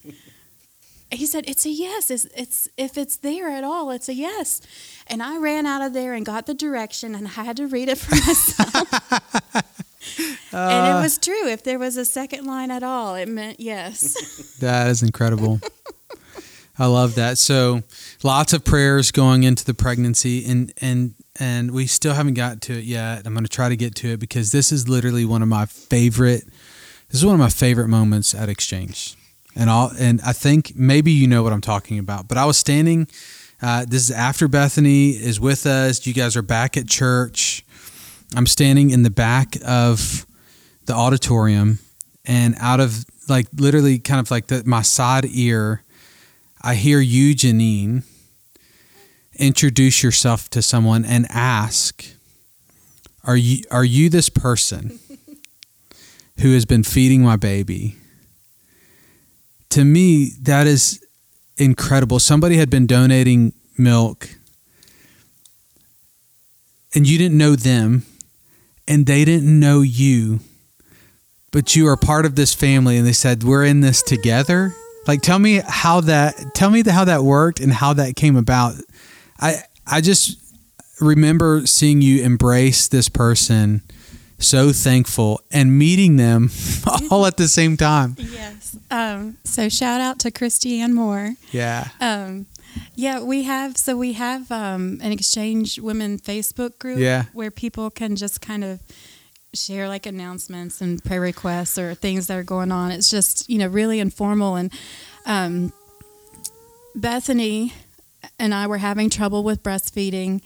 he 1.10 1.26
said, 1.26 1.44
"It's 1.48 1.64
a 1.64 1.70
yes. 1.70 2.10
It's, 2.10 2.26
it's 2.36 2.68
if 2.76 2.98
it's 2.98 3.16
there 3.16 3.48
at 3.48 3.64
all, 3.64 3.90
it's 3.90 4.08
a 4.08 4.14
yes." 4.14 4.60
And 5.10 5.22
I 5.22 5.38
ran 5.38 5.66
out 5.66 5.82
of 5.82 5.92
there 5.92 6.14
and 6.14 6.24
got 6.24 6.46
the 6.46 6.54
direction, 6.54 7.14
and 7.14 7.26
I 7.26 7.30
had 7.30 7.56
to 7.56 7.66
read 7.66 7.88
it 7.88 7.98
for 7.98 8.10
myself. 8.26 8.92
uh, 10.52 10.56
and 10.56 10.96
it 10.98 11.02
was 11.02 11.18
true. 11.18 11.48
If 11.48 11.64
there 11.64 11.78
was 11.78 11.96
a 11.96 12.04
second 12.04 12.44
line 12.44 12.70
at 12.70 12.82
all, 12.82 13.14
it 13.14 13.28
meant 13.28 13.60
yes. 13.60 14.56
That 14.60 14.88
is 14.88 15.02
incredible. 15.02 15.60
I 16.78 16.86
love 16.86 17.14
that. 17.16 17.38
So, 17.38 17.82
lots 18.22 18.52
of 18.52 18.64
prayers 18.64 19.10
going 19.10 19.42
into 19.44 19.64
the 19.64 19.74
pregnancy, 19.74 20.44
and 20.44 20.72
and 20.80 21.14
and 21.40 21.70
we 21.70 21.86
still 21.86 22.14
haven't 22.14 22.34
got 22.34 22.60
to 22.62 22.74
it 22.74 22.84
yet. 22.84 23.26
I'm 23.26 23.34
going 23.34 23.44
to 23.44 23.50
try 23.50 23.68
to 23.68 23.76
get 23.76 23.94
to 23.96 24.12
it 24.12 24.20
because 24.20 24.52
this 24.52 24.72
is 24.72 24.88
literally 24.88 25.24
one 25.24 25.42
of 25.42 25.48
my 25.48 25.66
favorite. 25.66 26.44
This 27.08 27.20
is 27.20 27.24
one 27.24 27.34
of 27.34 27.40
my 27.40 27.50
favorite 27.50 27.88
moments 27.88 28.34
at 28.34 28.48
Exchange 28.48 29.16
and 29.58 29.68
all 29.68 29.90
and 29.98 30.20
I 30.24 30.32
think 30.32 30.72
maybe 30.76 31.10
you 31.10 31.26
know 31.26 31.42
what 31.42 31.52
I'm 31.52 31.60
talking 31.60 31.98
about. 31.98 32.28
But 32.28 32.38
I 32.38 32.44
was 32.44 32.56
standing. 32.56 33.08
Uh, 33.60 33.84
this 33.88 34.02
is 34.02 34.10
after 34.10 34.46
Bethany 34.46 35.10
is 35.10 35.40
with 35.40 35.66
us. 35.66 36.06
You 36.06 36.14
guys 36.14 36.36
are 36.36 36.42
back 36.42 36.76
at 36.76 36.86
church. 36.86 37.64
I'm 38.36 38.46
standing 38.46 38.90
in 38.90 39.02
the 39.02 39.10
back 39.10 39.56
of 39.66 40.26
the 40.86 40.94
auditorium, 40.94 41.78
and 42.24 42.54
out 42.60 42.80
of 42.80 43.04
like 43.28 43.46
literally 43.54 43.98
kind 43.98 44.20
of 44.20 44.30
like 44.30 44.46
the, 44.46 44.62
my 44.64 44.82
side 44.82 45.26
ear, 45.28 45.82
I 46.62 46.74
hear 46.74 47.00
you, 47.00 47.34
Janine, 47.34 48.04
introduce 49.34 50.02
yourself 50.02 50.48
to 50.50 50.62
someone 50.62 51.04
and 51.04 51.26
ask, 51.30 52.04
"Are 53.24 53.36
you 53.36 53.64
are 53.70 53.84
you 53.84 54.08
this 54.08 54.28
person 54.28 55.00
who 56.40 56.54
has 56.54 56.64
been 56.64 56.84
feeding 56.84 57.22
my 57.22 57.36
baby?" 57.36 57.96
to 59.70 59.84
me, 59.84 60.30
that 60.42 60.66
is 60.66 61.04
incredible. 61.58 62.18
Somebody 62.18 62.56
had 62.56 62.70
been 62.70 62.86
donating 62.86 63.52
milk 63.76 64.28
and 66.94 67.06
you 67.06 67.18
didn't 67.18 67.38
know 67.38 67.56
them 67.56 68.04
and 68.86 69.06
they 69.06 69.24
didn't 69.24 69.58
know 69.60 69.82
you, 69.82 70.40
but 71.50 71.76
you 71.76 71.86
are 71.86 71.96
part 71.96 72.24
of 72.24 72.34
this 72.34 72.54
family 72.54 72.96
and 72.96 73.06
they 73.06 73.12
said, 73.12 73.42
We're 73.44 73.64
in 73.64 73.80
this 73.80 74.02
together. 74.02 74.74
Like 75.06 75.22
tell 75.22 75.38
me 75.38 75.62
how 75.66 76.00
that 76.02 76.54
tell 76.54 76.70
me 76.70 76.82
how 76.82 77.04
that 77.04 77.22
worked 77.22 77.60
and 77.60 77.72
how 77.72 77.92
that 77.94 78.16
came 78.16 78.36
about. 78.36 78.74
I 79.40 79.62
I 79.86 80.00
just 80.00 80.38
remember 81.00 81.66
seeing 81.66 82.02
you 82.02 82.22
embrace 82.22 82.88
this 82.88 83.08
person 83.08 83.82
so 84.38 84.72
thankful 84.72 85.40
and 85.50 85.76
meeting 85.76 86.16
them 86.16 86.50
all 87.10 87.26
at 87.26 87.36
the 87.36 87.48
same 87.48 87.76
time. 87.76 88.16
Yes. 88.18 88.76
Um, 88.90 89.36
so 89.44 89.68
shout 89.68 90.00
out 90.00 90.18
to 90.20 90.30
Christiane 90.30 90.94
Moore. 90.94 91.34
Yeah. 91.50 91.88
Um, 92.00 92.46
yeah, 92.94 93.20
we 93.20 93.44
have 93.44 93.76
so 93.76 93.96
we 93.96 94.14
have 94.14 94.50
um, 94.52 94.98
an 95.02 95.12
Exchange 95.12 95.78
Women 95.80 96.18
Facebook 96.18 96.78
group 96.78 96.98
yeah. 96.98 97.24
where 97.32 97.50
people 97.50 97.90
can 97.90 98.16
just 98.16 98.40
kind 98.40 98.64
of 98.64 98.80
share 99.54 99.88
like 99.88 100.06
announcements 100.06 100.80
and 100.80 101.02
prayer 101.02 101.20
requests 101.20 101.78
or 101.78 101.94
things 101.94 102.26
that 102.26 102.38
are 102.38 102.44
going 102.44 102.70
on. 102.70 102.92
It's 102.92 103.10
just 103.10 103.48
you 103.48 103.58
know 103.58 103.66
really 103.66 104.00
informal 104.00 104.56
and 104.56 104.72
um, 105.26 105.72
Bethany 106.94 107.72
and 108.38 108.54
I 108.54 108.66
were 108.66 108.78
having 108.78 109.10
trouble 109.10 109.42
with 109.42 109.62
breastfeeding 109.62 110.42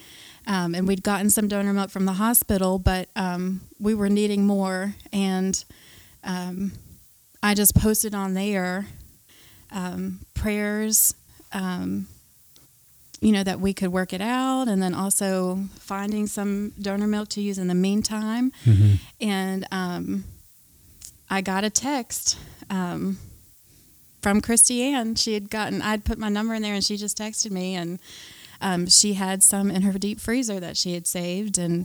um, 0.46 0.74
and 0.74 0.88
we'd 0.88 1.02
gotten 1.02 1.30
some 1.30 1.48
donor 1.48 1.72
milk 1.72 1.90
from 1.90 2.04
the 2.04 2.14
hospital, 2.14 2.78
but 2.78 3.08
um, 3.16 3.60
we 3.78 3.94
were 3.94 4.08
needing 4.08 4.46
more. 4.46 4.94
And 5.12 5.62
um, 6.24 6.72
I 7.42 7.54
just 7.54 7.74
posted 7.74 8.14
on 8.14 8.34
there 8.34 8.86
um, 9.70 10.20
prayers, 10.34 11.14
um, 11.52 12.06
you 13.20 13.32
know, 13.32 13.44
that 13.44 13.60
we 13.60 13.72
could 13.72 13.92
work 13.92 14.12
it 14.12 14.20
out, 14.20 14.66
and 14.68 14.82
then 14.82 14.94
also 14.94 15.60
finding 15.78 16.26
some 16.26 16.72
donor 16.80 17.06
milk 17.06 17.28
to 17.30 17.40
use 17.40 17.58
in 17.58 17.68
the 17.68 17.74
meantime. 17.74 18.52
Mm-hmm. 18.64 18.94
And 19.20 19.66
um, 19.70 20.24
I 21.30 21.40
got 21.40 21.62
a 21.64 21.70
text 21.70 22.36
from 24.22 24.40
Christiane. 24.40 25.14
She 25.16 25.34
had 25.34 25.50
gotten, 25.50 25.82
I'd 25.82 26.04
put 26.04 26.18
my 26.18 26.28
number 26.28 26.54
in 26.54 26.62
there, 26.62 26.74
and 26.74 26.84
she 26.84 26.96
just 26.96 27.18
texted 27.18 27.50
me 27.50 27.74
and 27.74 27.98
um, 28.62 28.86
she 28.86 29.14
had 29.14 29.42
some 29.42 29.70
in 29.70 29.82
her 29.82 29.98
deep 29.98 30.20
freezer 30.20 30.60
that 30.60 30.76
she 30.76 30.94
had 30.94 31.06
saved, 31.06 31.58
and 31.58 31.84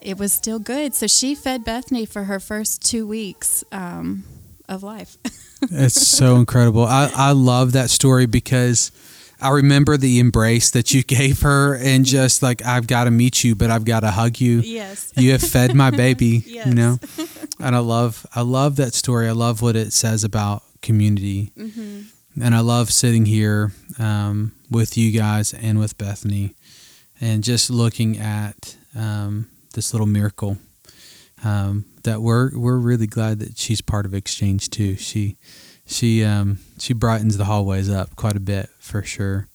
it 0.00 0.18
was 0.18 0.32
still 0.32 0.58
good. 0.58 0.94
So 0.94 1.06
she 1.06 1.34
fed 1.34 1.64
Bethany 1.64 2.06
for 2.06 2.24
her 2.24 2.38
first 2.38 2.82
two 2.82 3.06
weeks 3.06 3.64
um, 3.72 4.24
of 4.68 4.82
life. 4.82 5.16
it's 5.62 6.06
so 6.06 6.36
incredible. 6.36 6.84
I, 6.84 7.10
I 7.14 7.32
love 7.32 7.72
that 7.72 7.90
story 7.90 8.26
because 8.26 8.92
I 9.40 9.50
remember 9.50 9.96
the 9.96 10.18
embrace 10.18 10.70
that 10.72 10.92
you 10.92 11.02
gave 11.02 11.40
her 11.40 11.76
and 11.76 12.04
just 12.04 12.42
like, 12.42 12.64
I've 12.64 12.86
got 12.86 13.04
to 13.04 13.10
meet 13.10 13.42
you, 13.42 13.54
but 13.54 13.70
I've 13.70 13.84
got 13.84 14.00
to 14.00 14.10
hug 14.10 14.38
you. 14.38 14.60
Yes. 14.60 15.12
You 15.16 15.32
have 15.32 15.42
fed 15.42 15.74
my 15.74 15.90
baby, 15.90 16.44
yes. 16.46 16.66
you 16.68 16.74
know? 16.74 16.98
And 17.58 17.74
I 17.74 17.80
love, 17.80 18.26
I 18.34 18.42
love 18.42 18.76
that 18.76 18.92
story. 18.92 19.28
I 19.28 19.32
love 19.32 19.62
what 19.62 19.76
it 19.76 19.92
says 19.92 20.24
about 20.24 20.62
community. 20.82 21.52
Mm-hmm 21.56 22.02
and 22.40 22.54
I 22.54 22.60
love 22.60 22.90
sitting 22.90 23.26
here 23.26 23.72
um, 23.98 24.52
with 24.70 24.96
you 24.96 25.10
guys 25.10 25.52
and 25.52 25.78
with 25.78 25.98
Bethany, 25.98 26.54
and 27.20 27.44
just 27.44 27.70
looking 27.70 28.18
at 28.18 28.76
um, 28.96 29.48
this 29.74 29.92
little 29.92 30.06
miracle. 30.06 30.58
Um, 31.44 31.86
that 32.04 32.20
we're 32.22 32.56
we're 32.56 32.76
really 32.78 33.06
glad 33.06 33.40
that 33.40 33.58
she's 33.58 33.80
part 33.80 34.06
of 34.06 34.14
Exchange 34.14 34.70
too. 34.70 34.96
She 34.96 35.36
she 35.86 36.24
um, 36.24 36.58
she 36.78 36.92
brightens 36.92 37.36
the 37.36 37.44
hallways 37.44 37.90
up 37.90 38.14
quite 38.16 38.36
a 38.36 38.40
bit 38.40 38.70
for 38.78 39.02
sure, 39.02 39.48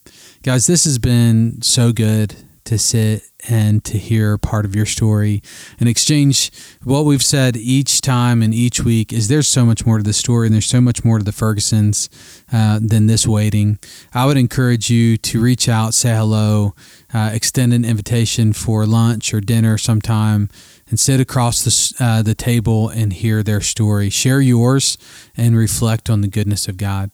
guys. 0.44 0.68
This 0.68 0.84
has 0.86 1.00
been 1.00 1.62
so 1.62 1.92
good 1.92 2.36
to 2.68 2.78
sit 2.78 3.24
and 3.48 3.82
to 3.86 3.98
hear 3.98 4.38
part 4.38 4.66
of 4.66 4.76
your 4.76 4.86
story 4.86 5.42
and 5.80 5.88
exchange 5.88 6.52
what 6.84 7.06
we've 7.06 7.24
said 7.24 7.56
each 7.56 8.02
time 8.02 8.42
and 8.42 8.54
each 8.54 8.84
week 8.84 9.14
is 9.14 9.30
there's 9.30 9.48
so 9.48 9.66
much 9.66 9.86
more 9.86 9.98
to 9.98 10.04
the 10.04 10.12
story 10.12 10.48
and 10.48 10.54
there's 10.54 10.66
so 10.66 10.82
much 10.82 11.06
more 11.06 11.18
to 11.18 11.24
the 11.24 11.32
Fergusons 11.32 12.10
uh, 12.52 12.78
than 12.82 13.08
this 13.08 13.26
waiting. 13.26 13.80
I 14.14 14.26
would 14.26 14.36
encourage 14.36 14.90
you 14.90 15.16
to 15.18 15.42
reach 15.42 15.70
out, 15.70 15.94
say 15.94 16.14
hello, 16.14 16.76
uh, 17.14 17.32
extend 17.34 17.74
an 17.74 17.86
invitation 17.86 18.52
for 18.52 18.86
lunch 18.86 19.34
or 19.34 19.40
dinner 19.40 19.78
sometime 19.78 20.50
and 20.90 21.00
sit 21.00 21.22
across 21.22 21.64
the, 21.64 22.04
uh, 22.04 22.22
the 22.22 22.36
table 22.36 22.90
and 22.90 23.14
hear 23.14 23.44
their 23.44 23.62
story. 23.62 24.10
Share 24.10 24.42
yours 24.42 24.98
and 25.38 25.56
reflect 25.56 26.10
on 26.10 26.20
the 26.20 26.28
goodness 26.28 26.68
of 26.68 26.76
God. 26.76 27.12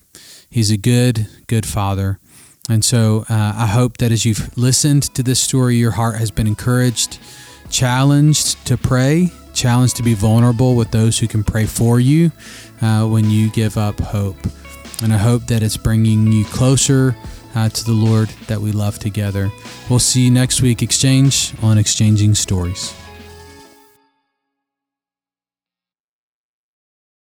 He's 0.50 0.72
a 0.72 0.78
good, 0.78 1.28
good 1.46 1.66
father. 1.66 2.20
And 2.70 2.84
so 2.84 3.26
uh, 3.30 3.54
I 3.58 3.68
hope 3.68 3.98
that 3.98 4.12
as 4.12 4.26
you've 4.26 4.58
listened 4.58 5.04
to 5.16 5.24
this 5.24 5.40
story, 5.40 5.76
your 5.76 5.92
heart 5.92 6.16
has 6.16 6.32
been 6.32 6.48
encouraged, 6.48 7.20
challenged 7.70 8.66
to 8.68 8.78
pray, 8.78 9.32
challenged 9.54 9.98
to 9.98 10.04
be 10.04 10.14
vulnerable 10.14 10.76
with 10.76 10.92
those 10.92 11.20
who 11.20 11.28
can 11.28 11.44
pray 11.44 11.66
for 11.66 12.00
you 12.00 12.32
uh, 12.82 13.06
when 13.06 13.30
you 13.30 13.50
give 13.52 13.78
up 13.78 14.00
hope. 14.00 14.38
And 15.02 15.12
I 15.12 15.18
hope 15.18 15.48
that 15.48 15.62
it's 15.62 15.76
bringing 15.76 16.32
you 16.32 16.46
closer 16.46 17.16
uh, 17.54 17.68
to 17.68 17.84
the 17.84 17.92
Lord 17.92 18.30
that 18.48 18.62
we 18.62 18.72
love 18.72 18.98
together. 18.98 19.52
We'll 19.90 20.00
see 20.00 20.22
you 20.22 20.32
next 20.32 20.62
week, 20.62 20.82
Exchange, 20.82 21.54
on 21.62 21.78
Exchanging 21.78 22.34
Stories. 22.34 22.94